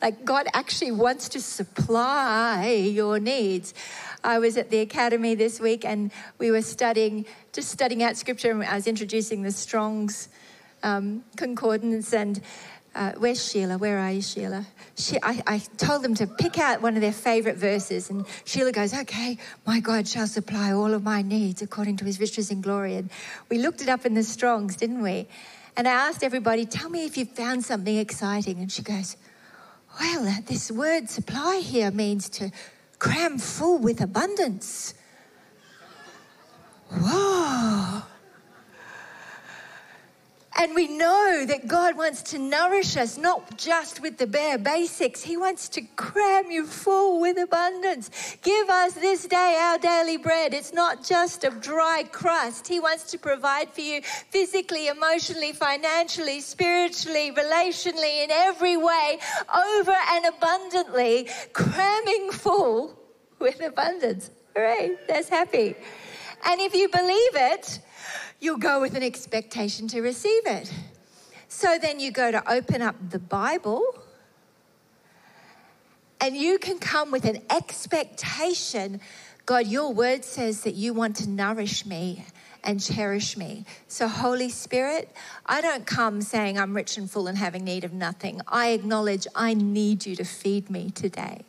Like 0.01 0.25
God 0.25 0.47
actually 0.53 0.91
wants 0.91 1.29
to 1.29 1.41
supply 1.41 2.71
your 2.71 3.19
needs. 3.19 3.73
I 4.23 4.39
was 4.39 4.57
at 4.57 4.69
the 4.69 4.79
academy 4.79 5.35
this 5.35 5.59
week 5.59 5.85
and 5.85 6.11
we 6.37 6.51
were 6.51 6.61
studying, 6.61 7.25
just 7.53 7.69
studying 7.69 8.03
out 8.03 8.17
scripture, 8.17 8.51
and 8.51 8.63
I 8.63 8.75
was 8.75 8.87
introducing 8.87 9.43
the 9.43 9.51
Strong's 9.51 10.29
um, 10.83 11.23
concordance, 11.37 12.13
and 12.13 12.41
uh, 12.93 13.13
where's 13.17 13.49
Sheila? 13.49 13.77
Where 13.77 13.99
are 13.99 14.11
you, 14.11 14.21
Sheila? 14.21 14.65
She, 14.97 15.17
I, 15.23 15.41
I, 15.47 15.59
told 15.77 16.03
them 16.03 16.15
to 16.15 16.27
pick 16.27 16.57
out 16.57 16.81
one 16.81 16.95
of 16.95 17.01
their 17.01 17.13
favorite 17.13 17.57
verses, 17.57 18.09
and 18.09 18.25
Sheila 18.45 18.71
goes, 18.71 18.93
Okay, 18.93 19.37
my 19.65 19.79
God 19.79 20.07
shall 20.07 20.27
supply 20.27 20.71
all 20.71 20.93
of 20.93 21.03
my 21.03 21.21
needs 21.21 21.61
according 21.61 21.97
to 21.97 22.05
his 22.05 22.19
riches 22.19 22.51
in 22.51 22.61
glory. 22.61 22.95
And 22.95 23.09
we 23.49 23.59
looked 23.59 23.81
it 23.81 23.89
up 23.89 24.05
in 24.05 24.13
the 24.13 24.23
Strongs, 24.23 24.75
didn't 24.75 25.01
we? 25.01 25.27
And 25.77 25.87
I 25.87 25.91
asked 25.91 26.23
everybody, 26.23 26.65
Tell 26.65 26.89
me 26.89 27.05
if 27.05 27.17
you 27.17 27.25
found 27.25 27.63
something 27.63 27.95
exciting. 27.95 28.57
And 28.59 28.71
she 28.71 28.81
goes, 28.81 29.15
Well, 29.99 30.27
uh, 30.27 30.35
this 30.45 30.71
word 30.71 31.09
supply 31.09 31.61
here 31.63 31.91
means 31.91 32.29
to 32.29 32.51
cram 32.99 33.37
full 33.37 33.77
with 33.77 34.01
abundance. 34.01 34.93
Whoa. 36.89 38.01
And 40.61 40.75
we 40.75 40.87
know 40.87 41.43
that 41.47 41.65
God 41.65 41.97
wants 41.97 42.21
to 42.33 42.37
nourish 42.37 42.95
us, 42.95 43.17
not 43.17 43.57
just 43.57 43.99
with 43.99 44.19
the 44.19 44.27
bare 44.27 44.59
basics. 44.59 45.23
He 45.23 45.35
wants 45.35 45.67
to 45.69 45.81
cram 45.95 46.51
you 46.51 46.67
full 46.67 47.19
with 47.19 47.39
abundance. 47.39 48.11
Give 48.43 48.69
us 48.69 48.93
this 48.93 49.25
day 49.25 49.57
our 49.59 49.79
daily 49.79 50.17
bread. 50.17 50.53
It's 50.53 50.71
not 50.71 51.03
just 51.03 51.43
a 51.43 51.49
dry 51.49 52.03
crust. 52.11 52.67
He 52.67 52.79
wants 52.79 53.09
to 53.09 53.17
provide 53.17 53.71
for 53.71 53.81
you 53.81 54.03
physically, 54.03 54.87
emotionally, 54.87 55.51
financially, 55.51 56.41
spiritually, 56.41 57.31
relationally, 57.31 58.23
in 58.23 58.29
every 58.29 58.77
way, 58.77 59.17
over 59.55 59.97
and 60.11 60.27
abundantly, 60.27 61.27
cramming 61.53 62.29
full 62.29 62.99
with 63.39 63.59
abundance. 63.61 64.29
Hooray, 64.55 64.91
that's 65.07 65.27
happy. 65.27 65.75
And 66.45 66.59
if 66.59 66.73
you 66.73 66.89
believe 66.89 67.35
it, 67.35 67.79
you'll 68.39 68.57
go 68.57 68.81
with 68.81 68.95
an 68.95 69.03
expectation 69.03 69.87
to 69.89 70.01
receive 70.01 70.45
it. 70.45 70.71
So 71.47 71.77
then 71.77 71.99
you 71.99 72.11
go 72.11 72.31
to 72.31 72.51
open 72.51 72.81
up 72.81 72.95
the 73.09 73.19
Bible 73.19 73.83
and 76.19 76.35
you 76.35 76.59
can 76.59 76.79
come 76.79 77.11
with 77.11 77.25
an 77.25 77.41
expectation. 77.49 79.01
God, 79.45 79.67
your 79.67 79.91
word 79.91 80.23
says 80.23 80.61
that 80.61 80.75
you 80.75 80.93
want 80.93 81.15
to 81.17 81.29
nourish 81.29 81.85
me 81.85 82.25
and 82.63 82.79
cherish 82.79 83.35
me. 83.35 83.65
So, 83.87 84.07
Holy 84.07 84.49
Spirit, 84.49 85.11
I 85.45 85.61
don't 85.61 85.85
come 85.85 86.21
saying 86.21 86.59
I'm 86.59 86.75
rich 86.75 86.97
and 86.97 87.09
full 87.09 87.27
and 87.27 87.37
having 87.37 87.63
need 87.63 87.83
of 87.83 87.91
nothing. 87.91 88.41
I 88.47 88.69
acknowledge 88.69 89.25
I 89.35 89.55
need 89.55 90.05
you 90.05 90.15
to 90.15 90.23
feed 90.23 90.69
me 90.69 90.91
today. 90.91 91.41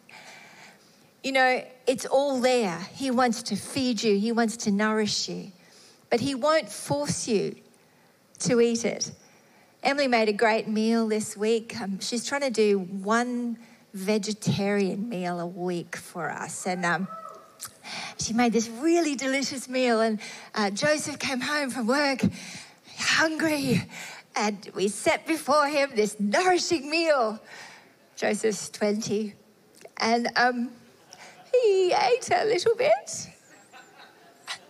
You 1.22 1.32
know, 1.32 1.64
it's 1.86 2.06
all 2.06 2.40
there. 2.40 2.78
He 2.94 3.10
wants 3.10 3.44
to 3.44 3.56
feed 3.56 4.02
you, 4.02 4.18
He 4.18 4.32
wants 4.32 4.56
to 4.58 4.70
nourish 4.70 5.28
you 5.28 5.52
but 6.12 6.20
He 6.20 6.34
won't 6.34 6.68
force 6.68 7.26
you 7.26 7.56
to 8.40 8.60
eat 8.60 8.84
it. 8.84 9.10
Emily 9.82 10.08
made 10.08 10.28
a 10.28 10.34
great 10.34 10.68
meal 10.68 11.08
this 11.08 11.34
week. 11.38 11.80
Um, 11.80 12.00
she's 12.00 12.26
trying 12.26 12.42
to 12.42 12.50
do 12.50 12.78
one 12.78 13.56
vegetarian 13.94 15.08
meal 15.08 15.40
a 15.40 15.46
week 15.46 15.96
for 15.96 16.28
us. 16.28 16.66
And 16.66 16.84
um, 16.84 17.08
she 18.18 18.34
made 18.34 18.52
this 18.52 18.68
really 18.68 19.14
delicious 19.14 19.70
meal. 19.70 20.02
And 20.02 20.20
uh, 20.54 20.68
Joseph 20.68 21.18
came 21.18 21.40
home 21.40 21.70
from 21.70 21.86
work 21.86 22.20
hungry. 22.98 23.82
And 24.36 24.70
we 24.74 24.88
set 24.88 25.26
before 25.26 25.66
him 25.66 25.92
this 25.94 26.20
nourishing 26.20 26.90
meal. 26.90 27.40
Joseph's 28.16 28.68
20. 28.68 29.32
And 29.96 30.28
um, 30.36 30.72
he 31.52 31.92
ate 31.92 32.30
a 32.30 32.44
little 32.44 32.74
bit. 32.74 33.28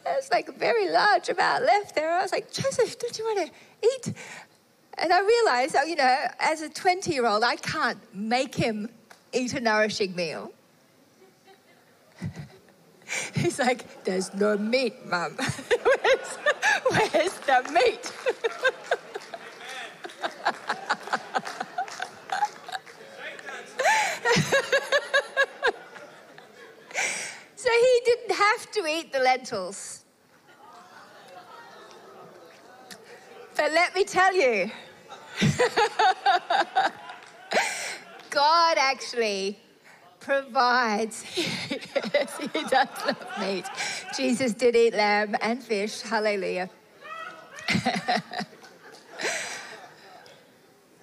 There's 0.04 0.30
like 0.30 0.48
a 0.48 0.52
very 0.52 0.90
large 0.90 1.28
amount 1.28 1.64
left 1.64 1.94
there. 1.94 2.12
I 2.12 2.22
was 2.22 2.32
like, 2.32 2.52
Joseph, 2.52 2.98
don't 2.98 3.16
you 3.18 3.24
want 3.24 3.48
to 3.48 3.52
eat? 3.86 4.14
And 4.98 5.12
I 5.12 5.20
realized, 5.20 5.76
oh, 5.78 5.84
you 5.84 5.96
know, 5.96 6.26
as 6.40 6.60
a 6.60 6.68
20 6.68 7.12
year 7.12 7.26
old, 7.26 7.44
I 7.44 7.56
can't 7.56 7.98
make 8.14 8.54
him 8.54 8.88
eat 9.32 9.54
a 9.54 9.60
nourishing 9.60 10.14
meal. 10.14 10.52
He's 13.34 13.58
like, 13.58 14.04
there's 14.04 14.34
no 14.34 14.56
meat, 14.56 15.06
Mum. 15.06 15.36
where's, 15.36 16.36
where's 16.88 17.32
the 17.38 17.70
meat? 17.72 18.12
he 27.72 28.00
didn't 28.04 28.36
have 28.36 28.70
to 28.72 28.86
eat 28.86 29.12
the 29.12 29.20
lentils. 29.20 30.04
But 33.56 33.72
let 33.72 33.94
me 33.94 34.04
tell 34.04 34.34
you, 34.34 34.70
God 38.30 38.78
actually 38.78 39.58
provides. 40.20 41.22
he 41.22 41.78
does 42.68 42.88
love 43.06 43.26
meat. 43.40 43.66
Jesus 44.16 44.54
did 44.54 44.74
eat 44.76 44.94
lamb 44.94 45.36
and 45.40 45.62
fish. 45.62 46.00
Hallelujah. 46.00 46.70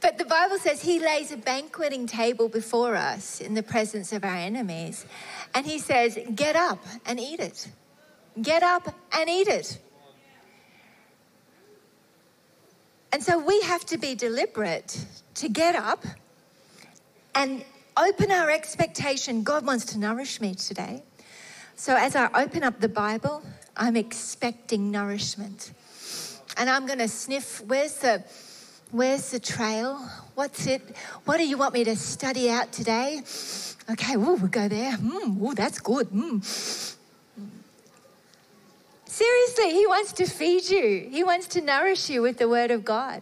but 0.01 0.17
the 0.17 0.25
Bible 0.25 0.57
says 0.57 0.81
he 0.81 0.99
lays 0.99 1.31
a 1.31 1.37
banqueting 1.37 2.07
table 2.07 2.49
before 2.49 2.95
us 2.95 3.41
in 3.41 3.53
the 3.53 3.63
presence 3.63 4.11
of 4.11 4.23
our 4.23 4.37
enemies. 4.37 5.05
And 5.53 5.65
he 5.65 5.79
says, 5.79 6.17
Get 6.35 6.55
up 6.55 6.83
and 7.05 7.19
eat 7.19 7.39
it. 7.39 7.67
Get 8.41 8.63
up 8.63 8.93
and 9.11 9.29
eat 9.29 9.47
it. 9.47 9.79
And 13.11 13.23
so 13.23 13.39
we 13.39 13.59
have 13.61 13.85
to 13.87 13.97
be 13.97 14.15
deliberate 14.15 15.05
to 15.35 15.49
get 15.49 15.75
up 15.75 16.05
and 17.33 17.63
open 17.97 18.31
our 18.31 18.51
expectation. 18.51 19.43
God 19.43 19.65
wants 19.65 19.85
to 19.85 19.99
nourish 19.99 20.39
me 20.39 20.53
today. 20.53 21.03
So 21.75 21.95
as 21.95 22.15
I 22.15 22.29
open 22.33 22.63
up 22.63 22.79
the 22.79 22.89
Bible, 22.89 23.41
I'm 23.75 23.95
expecting 23.95 24.91
nourishment. 24.91 25.71
And 26.57 26.69
I'm 26.69 26.85
going 26.85 26.99
to 26.99 27.07
sniff 27.07 27.63
where's 27.65 27.95
the 27.95 28.23
where's 28.91 29.31
the 29.31 29.39
trail? 29.39 29.97
What's 30.35 30.67
it? 30.67 30.81
What 31.25 31.37
do 31.37 31.47
you 31.47 31.57
want 31.57 31.73
me 31.73 31.83
to 31.83 31.95
study 31.95 32.49
out 32.49 32.71
today? 32.71 33.21
Okay, 33.89 34.15
ooh, 34.15 34.35
we'll 34.35 34.47
go 34.47 34.67
there. 34.67 34.93
Mm, 34.93 35.41
ooh, 35.41 35.55
that's 35.55 35.79
good. 35.79 36.09
Mm. 36.09 36.95
Seriously, 39.05 39.71
He 39.71 39.87
wants 39.87 40.13
to 40.13 40.25
feed 40.25 40.69
you, 40.69 41.09
He 41.11 41.23
wants 41.23 41.47
to 41.49 41.61
nourish 41.61 42.09
you 42.09 42.21
with 42.21 42.37
the 42.37 42.47
Word 42.47 42.71
of 42.71 42.85
God. 42.85 43.21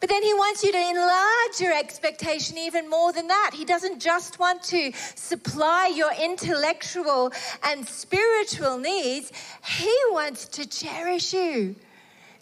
But 0.00 0.10
then 0.10 0.22
he 0.22 0.32
wants 0.32 0.62
you 0.62 0.70
to 0.70 0.78
enlarge 0.78 1.60
your 1.60 1.76
expectation 1.76 2.56
even 2.56 2.88
more 2.88 3.12
than 3.12 3.26
that. 3.26 3.50
He 3.52 3.64
doesn't 3.64 4.00
just 4.00 4.38
want 4.38 4.62
to 4.64 4.92
supply 5.16 5.92
your 5.92 6.12
intellectual 6.12 7.32
and 7.64 7.86
spiritual 7.86 8.78
needs, 8.78 9.32
he 9.64 9.94
wants 10.10 10.46
to 10.48 10.66
cherish 10.66 11.32
you. 11.32 11.74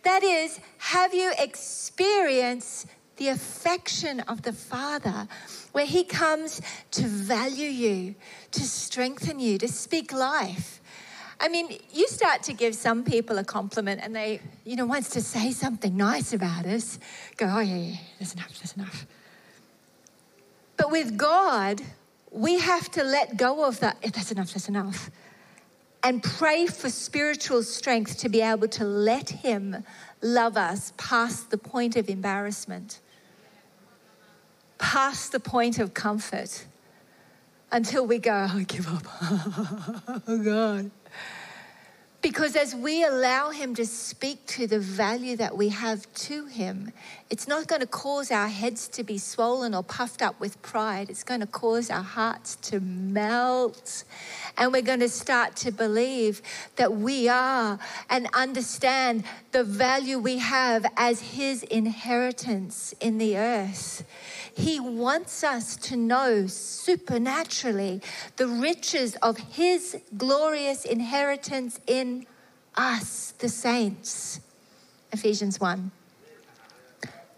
That 0.07 0.23
is, 0.23 0.61
have 0.79 1.13
you 1.15 1.33
experienced 1.37 2.87
the 3.17 3.27
affection 3.27 4.21
of 4.21 4.43
the 4.43 4.53
Father, 4.53 5.27
where 5.73 5.85
He 5.85 6.05
comes 6.05 6.63
to 6.93 7.03
value 7.03 7.69
you, 7.69 8.15
to 8.53 8.61
strengthen 8.61 9.41
you, 9.41 9.59
to 9.59 9.67
speak 9.67 10.13
life. 10.13 10.81
I 11.41 11.49
mean, 11.49 11.81
you 11.93 12.07
start 12.07 12.45
to 12.45 12.53
give 12.53 12.77
some 12.77 13.03
people 13.03 13.39
a 13.39 13.43
compliment 13.43 14.01
and 14.01 14.15
they, 14.15 14.39
you 14.65 14.77
know, 14.77 14.87
wants 14.87 15.11
to 15.11 15.21
say 15.21 15.51
something 15.51 15.97
nice 15.97 16.33
about 16.33 16.67
us, 16.67 17.01
go, 17.37 17.47
oh, 17.51 17.59
yeah, 17.59 17.75
yeah, 17.75 17.97
that's 18.21 18.35
enough, 18.35 18.57
that's 18.61 18.77
enough. 18.77 19.07
But 20.77 20.93
with 20.93 21.17
God, 21.17 21.83
we 22.31 22.61
have 22.61 22.93
to 22.93 23.03
let 23.03 23.37
go 23.37 23.65
of 23.65 23.81
that, 23.81 24.01
that's 24.03 24.31
enough, 24.31 24.53
that's 24.53 24.69
enough. 24.69 25.11
And 26.07 26.23
pray 26.23 26.67
for 26.67 26.89
spiritual 26.89 27.65
strength 27.65 28.19
to 28.19 28.29
be 28.29 28.41
able 28.41 28.69
to 28.69 28.85
let 28.85 29.29
Him 29.29 29.85
love 30.23 30.57
us 30.57 30.93
past 30.97 31.51
the 31.51 31.59
point 31.59 31.97
of 31.97 32.09
embarrassment 32.09 33.01
past 34.79 35.33
the 35.33 35.41
point 35.41 35.79
of 35.79 35.95
comfort 35.95 36.65
until 37.73 38.07
we 38.07 38.19
go, 38.19 38.33
I 38.33 38.63
give 38.63 38.89
up. 38.89 39.03
oh, 40.29 40.43
God. 40.45 40.91
Because 42.23 42.57
as 42.57 42.75
we 42.75 43.05
allow 43.05 43.51
Him 43.51 43.75
to 43.75 43.87
speak 43.87 44.45
to 44.47 44.67
the 44.67 44.79
value 44.79 45.37
that 45.37 45.57
we 45.57 45.69
have 45.71 46.13
to 46.15 46.47
Him, 46.47 46.93
it's 47.29 47.49
not 47.49 47.67
going 47.67 47.81
to 47.81 47.89
cause 47.89 48.31
our 48.31 48.47
heads 48.47 48.87
to 48.89 49.03
be 49.03 49.19
swollen 49.19 49.75
or 49.75 49.83
puffed 49.83 50.23
up 50.23 50.39
with 50.39 50.61
pride. 50.63 51.11
It's 51.11 51.25
going 51.25 51.41
to 51.41 51.47
cause 51.47 51.91
our 51.91 52.03
hearts 52.03 52.55
to 52.71 52.79
melt. 52.79 54.05
And 54.57 54.73
we're 54.73 54.83
going 54.83 55.01
to 55.01 55.09
start 55.09 55.57
to 55.57 55.73
believe 55.73 56.41
that 56.77 56.93
we 56.93 57.29
are 57.29 57.81
and 58.09 58.29
understand 58.33 59.25
the 59.51 59.65
value 59.65 60.19
we 60.19 60.39
have 60.39 60.87
as 60.97 61.21
His 61.21 61.65
inheritance 61.65 62.95
in 63.01 63.19
the 63.19 63.37
earth. 63.37 64.05
He 64.55 64.79
wants 64.79 65.43
us 65.43 65.77
to 65.77 65.97
know 65.97 66.47
supernaturally 66.47 68.03
the 68.37 68.47
riches 68.47 69.17
of 69.17 69.37
His 69.37 70.01
glorious 70.17 70.85
inheritance 70.85 71.81
in 71.89 72.27
us, 72.77 73.33
the 73.39 73.49
saints. 73.49 74.41
Ephesians 75.13 75.59
1. 75.59 75.91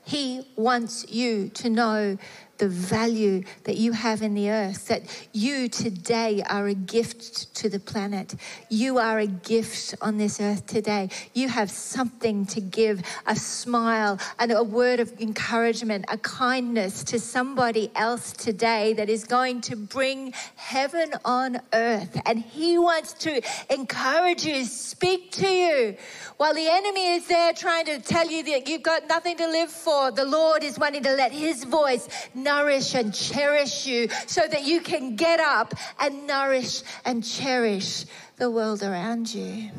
He 0.08 0.40
wants 0.56 1.04
you 1.10 1.50
to 1.50 1.68
know 1.68 2.16
the 2.58 2.68
value 2.68 3.44
that 3.64 3.76
you 3.76 3.92
have 3.92 4.22
in 4.22 4.34
the 4.34 4.50
earth, 4.50 4.88
that 4.88 5.02
you 5.32 5.68
today 5.68 6.42
are 6.48 6.66
a 6.66 6.74
gift 6.74 7.54
to 7.54 7.68
the 7.68 7.78
planet. 7.78 8.34
You 8.68 8.98
are 8.98 9.20
a 9.20 9.26
gift 9.26 9.94
on 10.00 10.18
this 10.18 10.40
earth 10.40 10.66
today. 10.66 11.10
You 11.34 11.48
have 11.48 11.70
something 11.70 12.46
to 12.46 12.60
give 12.60 13.02
a 13.26 13.36
smile 13.36 14.18
and 14.38 14.52
a 14.52 14.62
word 14.62 15.00
of 15.00 15.12
encouragement, 15.20 16.04
a 16.08 16.18
kindness 16.18 17.04
to 17.04 17.20
somebody 17.20 17.90
else 17.94 18.32
today 18.32 18.92
that 18.94 19.08
is 19.08 19.24
going 19.24 19.60
to 19.62 19.76
bring 19.76 20.32
heaven 20.56 21.12
on 21.24 21.60
earth. 21.72 22.20
And 22.26 22.38
He 22.40 22.76
wants 22.76 23.12
to 23.14 23.40
encourage 23.70 24.44
you, 24.44 24.64
speak 24.64 25.30
to 25.32 25.48
you. 25.48 25.96
While 26.36 26.54
the 26.54 26.68
enemy 26.68 27.14
is 27.14 27.26
there 27.28 27.52
trying 27.52 27.86
to 27.86 28.00
tell 28.00 28.28
you 28.28 28.42
that 28.44 28.68
you've 28.68 28.82
got 28.82 29.08
nothing 29.08 29.36
to 29.36 29.46
live 29.46 29.70
for, 29.70 30.10
the 30.10 30.24
Lord 30.24 30.64
is 30.64 30.78
wanting 30.78 31.02
to 31.04 31.14
let 31.14 31.32
His 31.32 31.64
voice 31.64 32.08
nourish 32.48 32.94
and 32.94 33.12
cherish 33.12 33.86
you 33.86 34.08
so 34.26 34.40
that 34.48 34.64
you 34.64 34.80
can 34.80 35.16
get 35.16 35.38
up 35.38 35.74
and 36.00 36.26
nourish 36.26 36.82
and 37.04 37.22
cherish 37.22 38.06
the 38.36 38.50
world 38.50 38.82
around 38.82 39.34
you. 39.34 39.70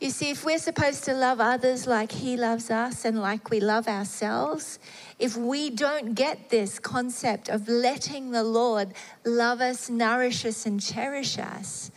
You 0.00 0.10
see, 0.10 0.30
if 0.30 0.44
we're 0.44 0.58
supposed 0.58 1.04
to 1.04 1.12
love 1.14 1.40
others 1.40 1.86
like 1.86 2.12
He 2.12 2.36
loves 2.36 2.70
us 2.70 3.04
and 3.04 3.20
like 3.20 3.50
we 3.50 3.60
love 3.60 3.88
ourselves, 3.88 4.78
if 5.18 5.36
we 5.36 5.70
don't 5.70 6.14
get 6.14 6.48
this 6.48 6.78
concept 6.78 7.48
of 7.48 7.68
letting 7.68 8.30
the 8.30 8.44
Lord 8.44 8.94
love 9.24 9.60
us, 9.60 9.90
nourish 9.90 10.46
us, 10.46 10.64
and 10.66 10.80
cherish 10.80 11.38
us, 11.38 11.90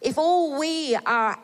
if 0.00 0.18
all 0.18 0.58
we 0.58 0.94
are 1.06 1.38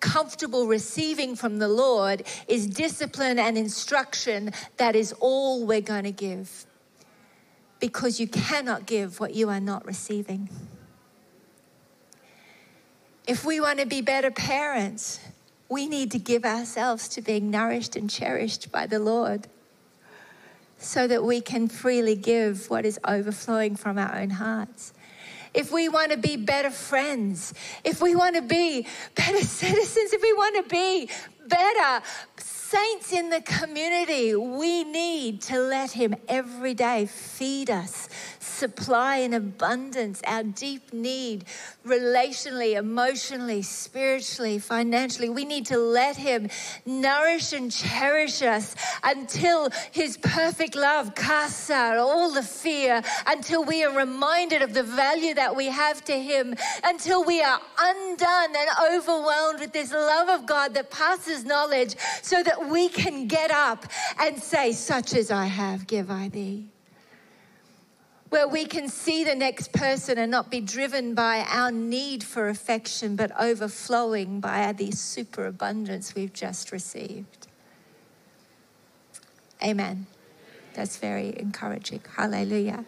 comfortable 0.00 0.66
receiving 0.66 1.36
from 1.36 1.58
the 1.58 1.68
Lord 1.68 2.22
is 2.48 2.66
discipline 2.66 3.38
and 3.38 3.56
instruction, 3.58 4.52
that 4.78 4.96
is 4.96 5.14
all 5.20 5.66
we're 5.66 5.80
going 5.80 6.04
to 6.04 6.12
give 6.12 6.66
because 7.80 8.18
you 8.18 8.26
cannot 8.26 8.86
give 8.86 9.20
what 9.20 9.34
you 9.34 9.48
are 9.48 9.60
not 9.60 9.84
receiving. 9.84 10.48
If 13.26 13.44
we 13.44 13.60
want 13.60 13.80
to 13.80 13.86
be 13.86 14.00
better 14.00 14.30
parents, 14.30 15.20
we 15.68 15.86
need 15.86 16.12
to 16.12 16.18
give 16.18 16.44
ourselves 16.44 17.08
to 17.08 17.20
being 17.20 17.50
nourished 17.50 17.96
and 17.96 18.08
cherished 18.08 18.70
by 18.70 18.86
the 18.86 18.98
Lord 18.98 19.48
so 20.78 21.06
that 21.06 21.24
we 21.24 21.40
can 21.40 21.68
freely 21.68 22.14
give 22.14 22.70
what 22.70 22.84
is 22.84 23.00
overflowing 23.06 23.76
from 23.76 23.98
our 23.98 24.14
own 24.16 24.30
hearts. 24.30 24.92
If 25.54 25.72
we 25.72 25.88
want 25.88 26.12
to 26.12 26.18
be 26.18 26.36
better 26.36 26.70
friends, 26.70 27.54
if 27.82 28.02
we 28.02 28.14
want 28.14 28.36
to 28.36 28.42
be 28.42 28.86
better 29.14 29.38
citizens, 29.44 30.12
if 30.12 30.22
we 30.22 30.32
want 30.34 30.64
to 30.64 30.70
be 30.70 31.08
better 31.48 32.04
saints 32.68 33.12
in 33.12 33.30
the 33.30 33.40
community, 33.42 34.34
we 34.34 34.82
need 34.82 35.40
to 35.40 35.56
let 35.56 35.92
Him 35.92 36.16
every 36.26 36.74
day 36.74 37.06
feed 37.06 37.70
us, 37.70 38.08
supply 38.56 39.16
in 39.16 39.34
abundance 39.34 40.22
our 40.26 40.42
deep 40.42 40.92
need, 40.92 41.44
relationally, 41.86 42.76
emotionally, 42.76 43.62
spiritually, 43.62 44.58
financially. 44.58 45.28
We 45.28 45.44
need 45.44 45.66
to 45.66 45.78
let 45.78 46.16
Him 46.16 46.48
nourish 46.84 47.52
and 47.52 47.70
cherish 47.70 48.42
us 48.42 48.74
until 49.04 49.70
His 49.92 50.16
perfect 50.16 50.74
love 50.74 51.14
casts 51.14 51.70
out 51.70 51.98
all 51.98 52.32
the 52.32 52.42
fear, 52.42 53.02
until 53.26 53.64
we 53.64 53.84
are 53.84 53.94
reminded 53.96 54.62
of 54.62 54.72
the 54.72 54.82
value 54.82 55.34
that 55.34 55.54
we 55.54 55.66
have 55.66 56.04
to 56.04 56.14
Him, 56.14 56.54
until 56.82 57.24
we 57.24 57.42
are 57.42 57.60
undone 57.78 58.54
and 58.56 58.68
overwhelmed 58.94 59.60
with 59.60 59.72
this 59.72 59.92
love 59.92 60.28
of 60.28 60.46
God 60.46 60.74
that 60.74 60.90
passes 60.90 61.44
knowledge, 61.44 61.96
so 62.22 62.42
that 62.42 62.68
we 62.68 62.88
can 62.88 63.26
get 63.26 63.50
up 63.50 63.86
and 64.18 64.42
say, 64.42 64.72
Such 64.72 65.14
as 65.14 65.30
I 65.30 65.46
have, 65.46 65.86
give 65.86 66.10
I 66.10 66.28
thee. 66.28 66.70
Where 68.36 68.46
we 68.46 68.66
can 68.66 68.90
see 68.90 69.24
the 69.24 69.34
next 69.34 69.72
person 69.72 70.18
and 70.18 70.30
not 70.30 70.50
be 70.50 70.60
driven 70.60 71.14
by 71.14 71.46
our 71.48 71.72
need 71.72 72.22
for 72.22 72.50
affection, 72.50 73.16
but 73.16 73.32
overflowing 73.40 74.40
by 74.40 74.72
the 74.72 74.90
superabundance 74.90 76.14
we've 76.14 76.34
just 76.34 76.70
received. 76.70 77.46
Amen. 79.64 80.06
That's 80.74 80.98
very 80.98 81.34
encouraging. 81.38 82.02
Hallelujah. 82.14 82.84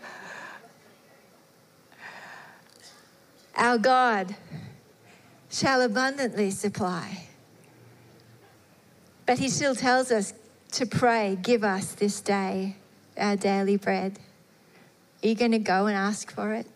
Our 3.57 3.79
God 3.79 4.37
shall 5.49 5.81
abundantly 5.81 6.51
supply 6.51 7.29
but 9.25 9.39
he 9.39 9.49
still 9.49 9.75
tells 9.75 10.11
us 10.11 10.35
to 10.73 10.85
pray, 10.85 11.39
give 11.43 11.65
us 11.65 11.93
this 11.93 12.21
day 12.21 12.77
our 13.17 13.37
daily 13.37 13.79
bread. 13.79 14.19
Are 15.23 15.29
you 15.29 15.35
going 15.35 15.53
to 15.53 15.59
go 15.59 15.87
and 15.87 15.97
ask 15.97 16.31
for 16.31 16.53
it? 16.55 16.67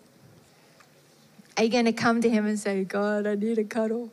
Are 1.57 1.65
you 1.65 1.71
going 1.71 1.85
to 1.85 1.93
come 1.93 2.21
to 2.23 2.31
him 2.31 2.47
and 2.47 2.59
say, 2.59 2.83
God, 2.85 3.27
I 3.27 3.35
need 3.35 3.59
a 3.59 3.65
cuddle? 3.65 4.11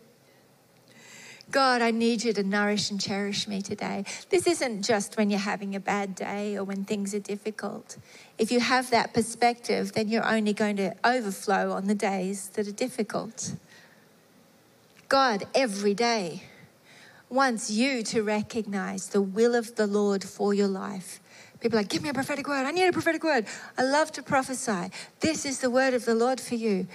God, 1.52 1.82
I 1.82 1.90
need 1.90 2.24
you 2.24 2.32
to 2.34 2.44
nourish 2.44 2.92
and 2.92 3.02
cherish 3.02 3.48
me 3.48 3.62
today. 3.62 4.06
This 4.30 4.46
isn't 4.46 4.84
just 4.84 5.18
when 5.18 5.32
you're 5.32 5.40
having 5.40 5.76
a 5.76 5.80
bad 5.80 6.14
day 6.14 6.56
or 6.56 6.64
when 6.64 6.84
things 6.84 7.16
are 7.16 7.20
difficult. 7.20 7.98
If 8.38 8.52
you 8.52 8.60
have 8.60 8.92
that 8.92 9.16
perspective, 9.16 9.94
then 9.94 10.10
you're 10.10 10.28
only 10.28 10.54
going 10.54 10.76
to 10.76 10.94
overflow 11.04 11.72
on 11.72 11.88
the 11.88 11.96
days 11.96 12.50
that 12.50 12.68
are 12.68 12.72
difficult. 12.72 13.54
God, 15.08 15.48
every 15.56 15.96
day, 15.96 16.44
wants 17.30 17.72
you 17.72 18.04
to 18.04 18.22
recognize 18.22 19.08
the 19.08 19.22
will 19.22 19.56
of 19.56 19.76
the 19.76 19.88
Lord 19.88 20.24
for 20.24 20.54
your 20.54 20.68
life. 20.68 21.20
People 21.60 21.78
are 21.78 21.82
like, 21.82 21.90
give 21.90 22.02
me 22.02 22.10
a 22.10 22.14
prophetic 22.14 22.48
word. 22.48 22.66
I 22.66 22.72
need 22.72 22.88
a 22.88 22.94
prophetic 22.94 23.24
word. 23.24 23.46
I 23.78 23.84
love 23.84 24.12
to 24.14 24.24
prophesy. 24.24 24.92
This 25.20 25.46
is 25.46 25.60
the 25.60 25.70
word 25.70 25.94
of 25.94 26.06
the 26.06 26.16
Lord 26.16 26.40
for 26.40 26.56
you. 26.56 26.88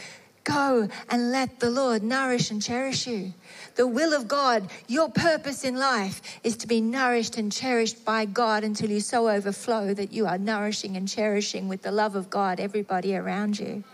Go 0.44 0.88
and 1.08 1.32
let 1.32 1.60
the 1.60 1.70
Lord 1.70 2.02
nourish 2.02 2.50
and 2.50 2.62
cherish 2.62 3.06
you. 3.06 3.32
The 3.76 3.86
will 3.86 4.12
of 4.12 4.28
God, 4.28 4.70
your 4.86 5.08
purpose 5.10 5.64
in 5.64 5.76
life 5.76 6.20
is 6.42 6.56
to 6.58 6.66
be 6.66 6.80
nourished 6.80 7.38
and 7.38 7.50
cherished 7.50 8.04
by 8.04 8.26
God 8.26 8.62
until 8.62 8.90
you 8.90 9.00
so 9.00 9.28
overflow 9.28 9.94
that 9.94 10.12
you 10.12 10.26
are 10.26 10.36
nourishing 10.36 10.96
and 10.96 11.08
cherishing 11.08 11.68
with 11.68 11.82
the 11.82 11.92
love 11.92 12.14
of 12.14 12.28
God 12.28 12.60
everybody 12.60 13.16
around 13.16 13.58
you. 13.58 13.84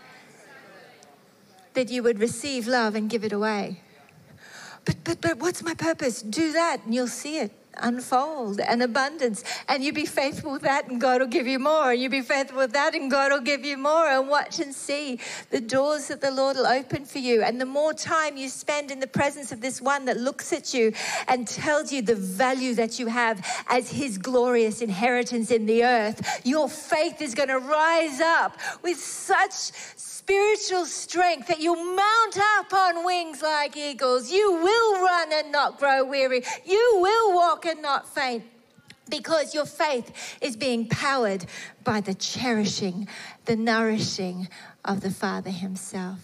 That 1.73 1.89
you 1.89 2.03
would 2.03 2.19
receive 2.19 2.67
love 2.67 2.95
and 2.95 3.09
give 3.09 3.23
it 3.23 3.31
away 3.31 3.81
but, 4.85 5.03
but, 5.03 5.21
but 5.21 5.37
what's 5.37 5.63
my 5.63 5.73
purpose? 5.73 6.21
Do 6.21 6.53
that 6.53 6.83
and 6.85 6.93
you'll 6.93 7.07
see 7.07 7.39
it 7.39 7.51
unfold 7.77 8.59
and 8.59 8.83
abundance. 8.83 9.43
And 9.67 9.83
you 9.83 9.93
be 9.93 10.05
faithful 10.05 10.51
with 10.51 10.63
that, 10.63 10.89
and 10.89 10.99
God 10.99 11.21
will 11.21 11.27
give 11.27 11.47
you 11.47 11.59
more. 11.59 11.91
And 11.91 12.01
you 12.01 12.09
be 12.09 12.21
faithful 12.21 12.57
with 12.57 12.73
that, 12.73 12.95
and 12.95 13.09
God 13.09 13.31
will 13.31 13.41
give 13.41 13.63
you 13.65 13.77
more. 13.77 14.07
And 14.07 14.27
watch 14.27 14.59
and 14.59 14.73
see 14.73 15.19
the 15.49 15.61
doors 15.61 16.07
that 16.07 16.21
the 16.21 16.31
Lord 16.31 16.57
will 16.57 16.67
open 16.67 17.05
for 17.05 17.19
you. 17.19 17.43
And 17.43 17.59
the 17.59 17.65
more 17.65 17.93
time 17.93 18.37
you 18.37 18.49
spend 18.49 18.91
in 18.91 18.99
the 18.99 19.07
presence 19.07 19.51
of 19.51 19.61
this 19.61 19.81
one 19.81 20.05
that 20.05 20.17
looks 20.17 20.53
at 20.53 20.73
you 20.73 20.93
and 21.27 21.47
tells 21.47 21.91
you 21.91 22.01
the 22.01 22.15
value 22.15 22.73
that 22.75 22.99
you 22.99 23.07
have 23.07 23.45
as 23.67 23.91
his 23.91 24.17
glorious 24.17 24.81
inheritance 24.81 25.51
in 25.51 25.65
the 25.65 25.83
earth, 25.83 26.41
your 26.45 26.69
faith 26.69 27.21
is 27.21 27.35
going 27.35 27.49
to 27.49 27.59
rise 27.59 28.19
up 28.21 28.57
with 28.83 28.97
such 28.97 29.71
spiritual 30.31 30.85
strength 30.85 31.47
that 31.47 31.59
you'll 31.59 31.75
mount 31.75 32.37
up 32.57 32.71
on 32.73 33.03
wings 33.03 33.41
like 33.41 33.75
eagles. 33.75 34.31
You 34.31 34.53
will 34.53 35.01
run 35.01 35.33
and 35.33 35.51
not 35.51 35.79
grow 35.79 36.05
weary. 36.05 36.43
You 36.65 36.97
will 37.01 37.33
walk 37.33 37.60
and 37.65 37.81
not 37.81 38.07
faint 38.07 38.43
because 39.09 39.53
your 39.53 39.65
faith 39.65 40.37
is 40.41 40.55
being 40.55 40.87
powered 40.87 41.45
by 41.83 42.01
the 42.01 42.13
cherishing, 42.13 43.07
the 43.45 43.55
nourishing 43.55 44.47
of 44.85 45.01
the 45.01 45.11
Father 45.11 45.51
Himself. 45.51 46.19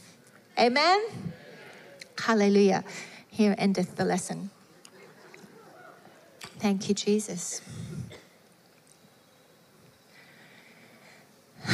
Amen? 0.57 1.03
Hallelujah. 2.17 2.83
Here 3.29 3.53
endeth 3.57 3.95
the 3.95 4.05
lesson. 4.05 4.49
Thank 6.59 6.89
you, 6.89 6.95
Jesus. 6.95 7.61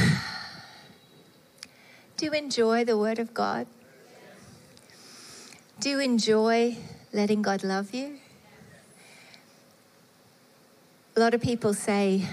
Do 2.18 2.26
you 2.26 2.32
enjoy 2.32 2.84
the 2.84 2.98
Word 2.98 3.20
of 3.20 3.34
God? 3.34 3.68
Do 5.80 5.90
you 5.90 6.00
enjoy 6.00 6.78
letting 7.14 7.42
God 7.42 7.64
love 7.64 7.94
you? 7.94 8.20
A 11.16 11.20
lot 11.20 11.36
of 11.36 11.42
people 11.42 11.76
say 11.76 12.28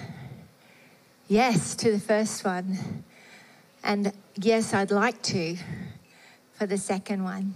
yes 1.28 1.74
to 1.74 1.92
the 1.92 2.00
first 2.00 2.46
one, 2.46 3.04
and 3.84 4.10
yes, 4.36 4.72
I'd 4.72 4.90
like 4.90 5.20
to 5.24 5.58
for 6.54 6.66
the 6.66 6.78
second 6.78 7.22
one. 7.22 7.52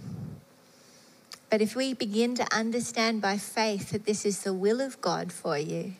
But 1.49 1.61
if 1.61 1.75
we 1.75 1.95
begin 1.95 2.35
to 2.35 2.45
understand 2.55 3.23
by 3.23 3.37
faith 3.39 3.89
that 3.89 4.05
this 4.05 4.23
is 4.23 4.43
the 4.43 4.53
will 4.53 4.79
of 4.79 5.01
God 5.01 5.31
for 5.31 5.57
you, 5.57 5.95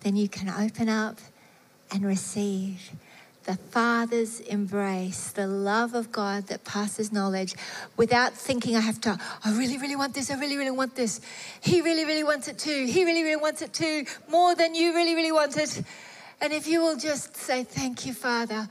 then 0.00 0.16
you 0.16 0.30
can 0.30 0.48
open 0.48 0.88
up 0.88 1.18
and 1.92 2.02
receive 2.06 2.92
the 3.44 3.56
Father's 3.56 4.40
embrace, 4.40 5.32
the 5.32 5.46
love 5.46 5.94
of 5.94 6.10
God 6.10 6.46
that 6.48 6.64
passes 6.64 7.12
knowledge, 7.12 7.54
without 7.96 8.32
thinking 8.32 8.76
I 8.76 8.80
have 8.80 9.00
to, 9.02 9.18
I 9.44 9.56
really, 9.56 9.78
really 9.78 9.96
want 9.96 10.14
this, 10.14 10.30
I 10.30 10.38
really, 10.38 10.56
really 10.56 10.70
want 10.70 10.94
this. 10.94 11.20
He 11.60 11.80
really, 11.80 12.04
really 12.04 12.24
wants 12.24 12.48
it 12.48 12.58
too. 12.58 12.86
He 12.86 13.04
really, 13.04 13.22
really 13.22 13.40
wants 13.40 13.62
it 13.62 13.72
too, 13.72 14.04
more 14.28 14.54
than 14.54 14.74
you 14.74 14.94
really, 14.94 15.14
really 15.14 15.32
want 15.32 15.56
it. 15.56 15.82
And 16.40 16.52
if 16.52 16.66
you 16.66 16.80
will 16.80 16.96
just 16.96 17.36
say, 17.36 17.64
Thank 17.64 18.06
you, 18.06 18.12
Father. 18.12 18.68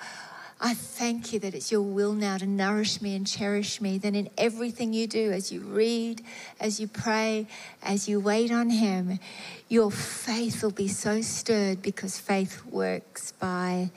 I 0.66 0.76
thank 0.76 1.34
you 1.34 1.40
that 1.40 1.54
it's 1.54 1.74
your 1.74 1.82
will 1.82 2.14
now 2.14 2.38
to 2.38 2.46
nourish 2.46 3.02
me 3.02 3.18
and 3.18 3.28
cherish 3.28 3.82
me. 3.82 3.98
Then, 3.98 4.16
in 4.16 4.30
everything 4.38 4.94
you 4.94 5.08
do, 5.08 5.32
as 5.32 5.52
you 5.52 5.60
read, 5.60 6.24
as 6.58 6.80
you 6.80 6.88
pray, 6.88 7.48
as 7.82 8.08
you 8.08 8.22
wait 8.22 8.50
on 8.50 8.70
Him, 8.70 9.20
your 9.68 9.92
faith 9.92 10.64
will 10.64 10.72
be 10.72 10.88
so 10.88 11.20
stirred 11.20 11.82
because 11.82 12.18
faith 12.18 12.66
works 12.66 13.34
by 13.34 13.92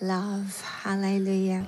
love. 0.00 0.60
Hallelujah. 0.82 1.66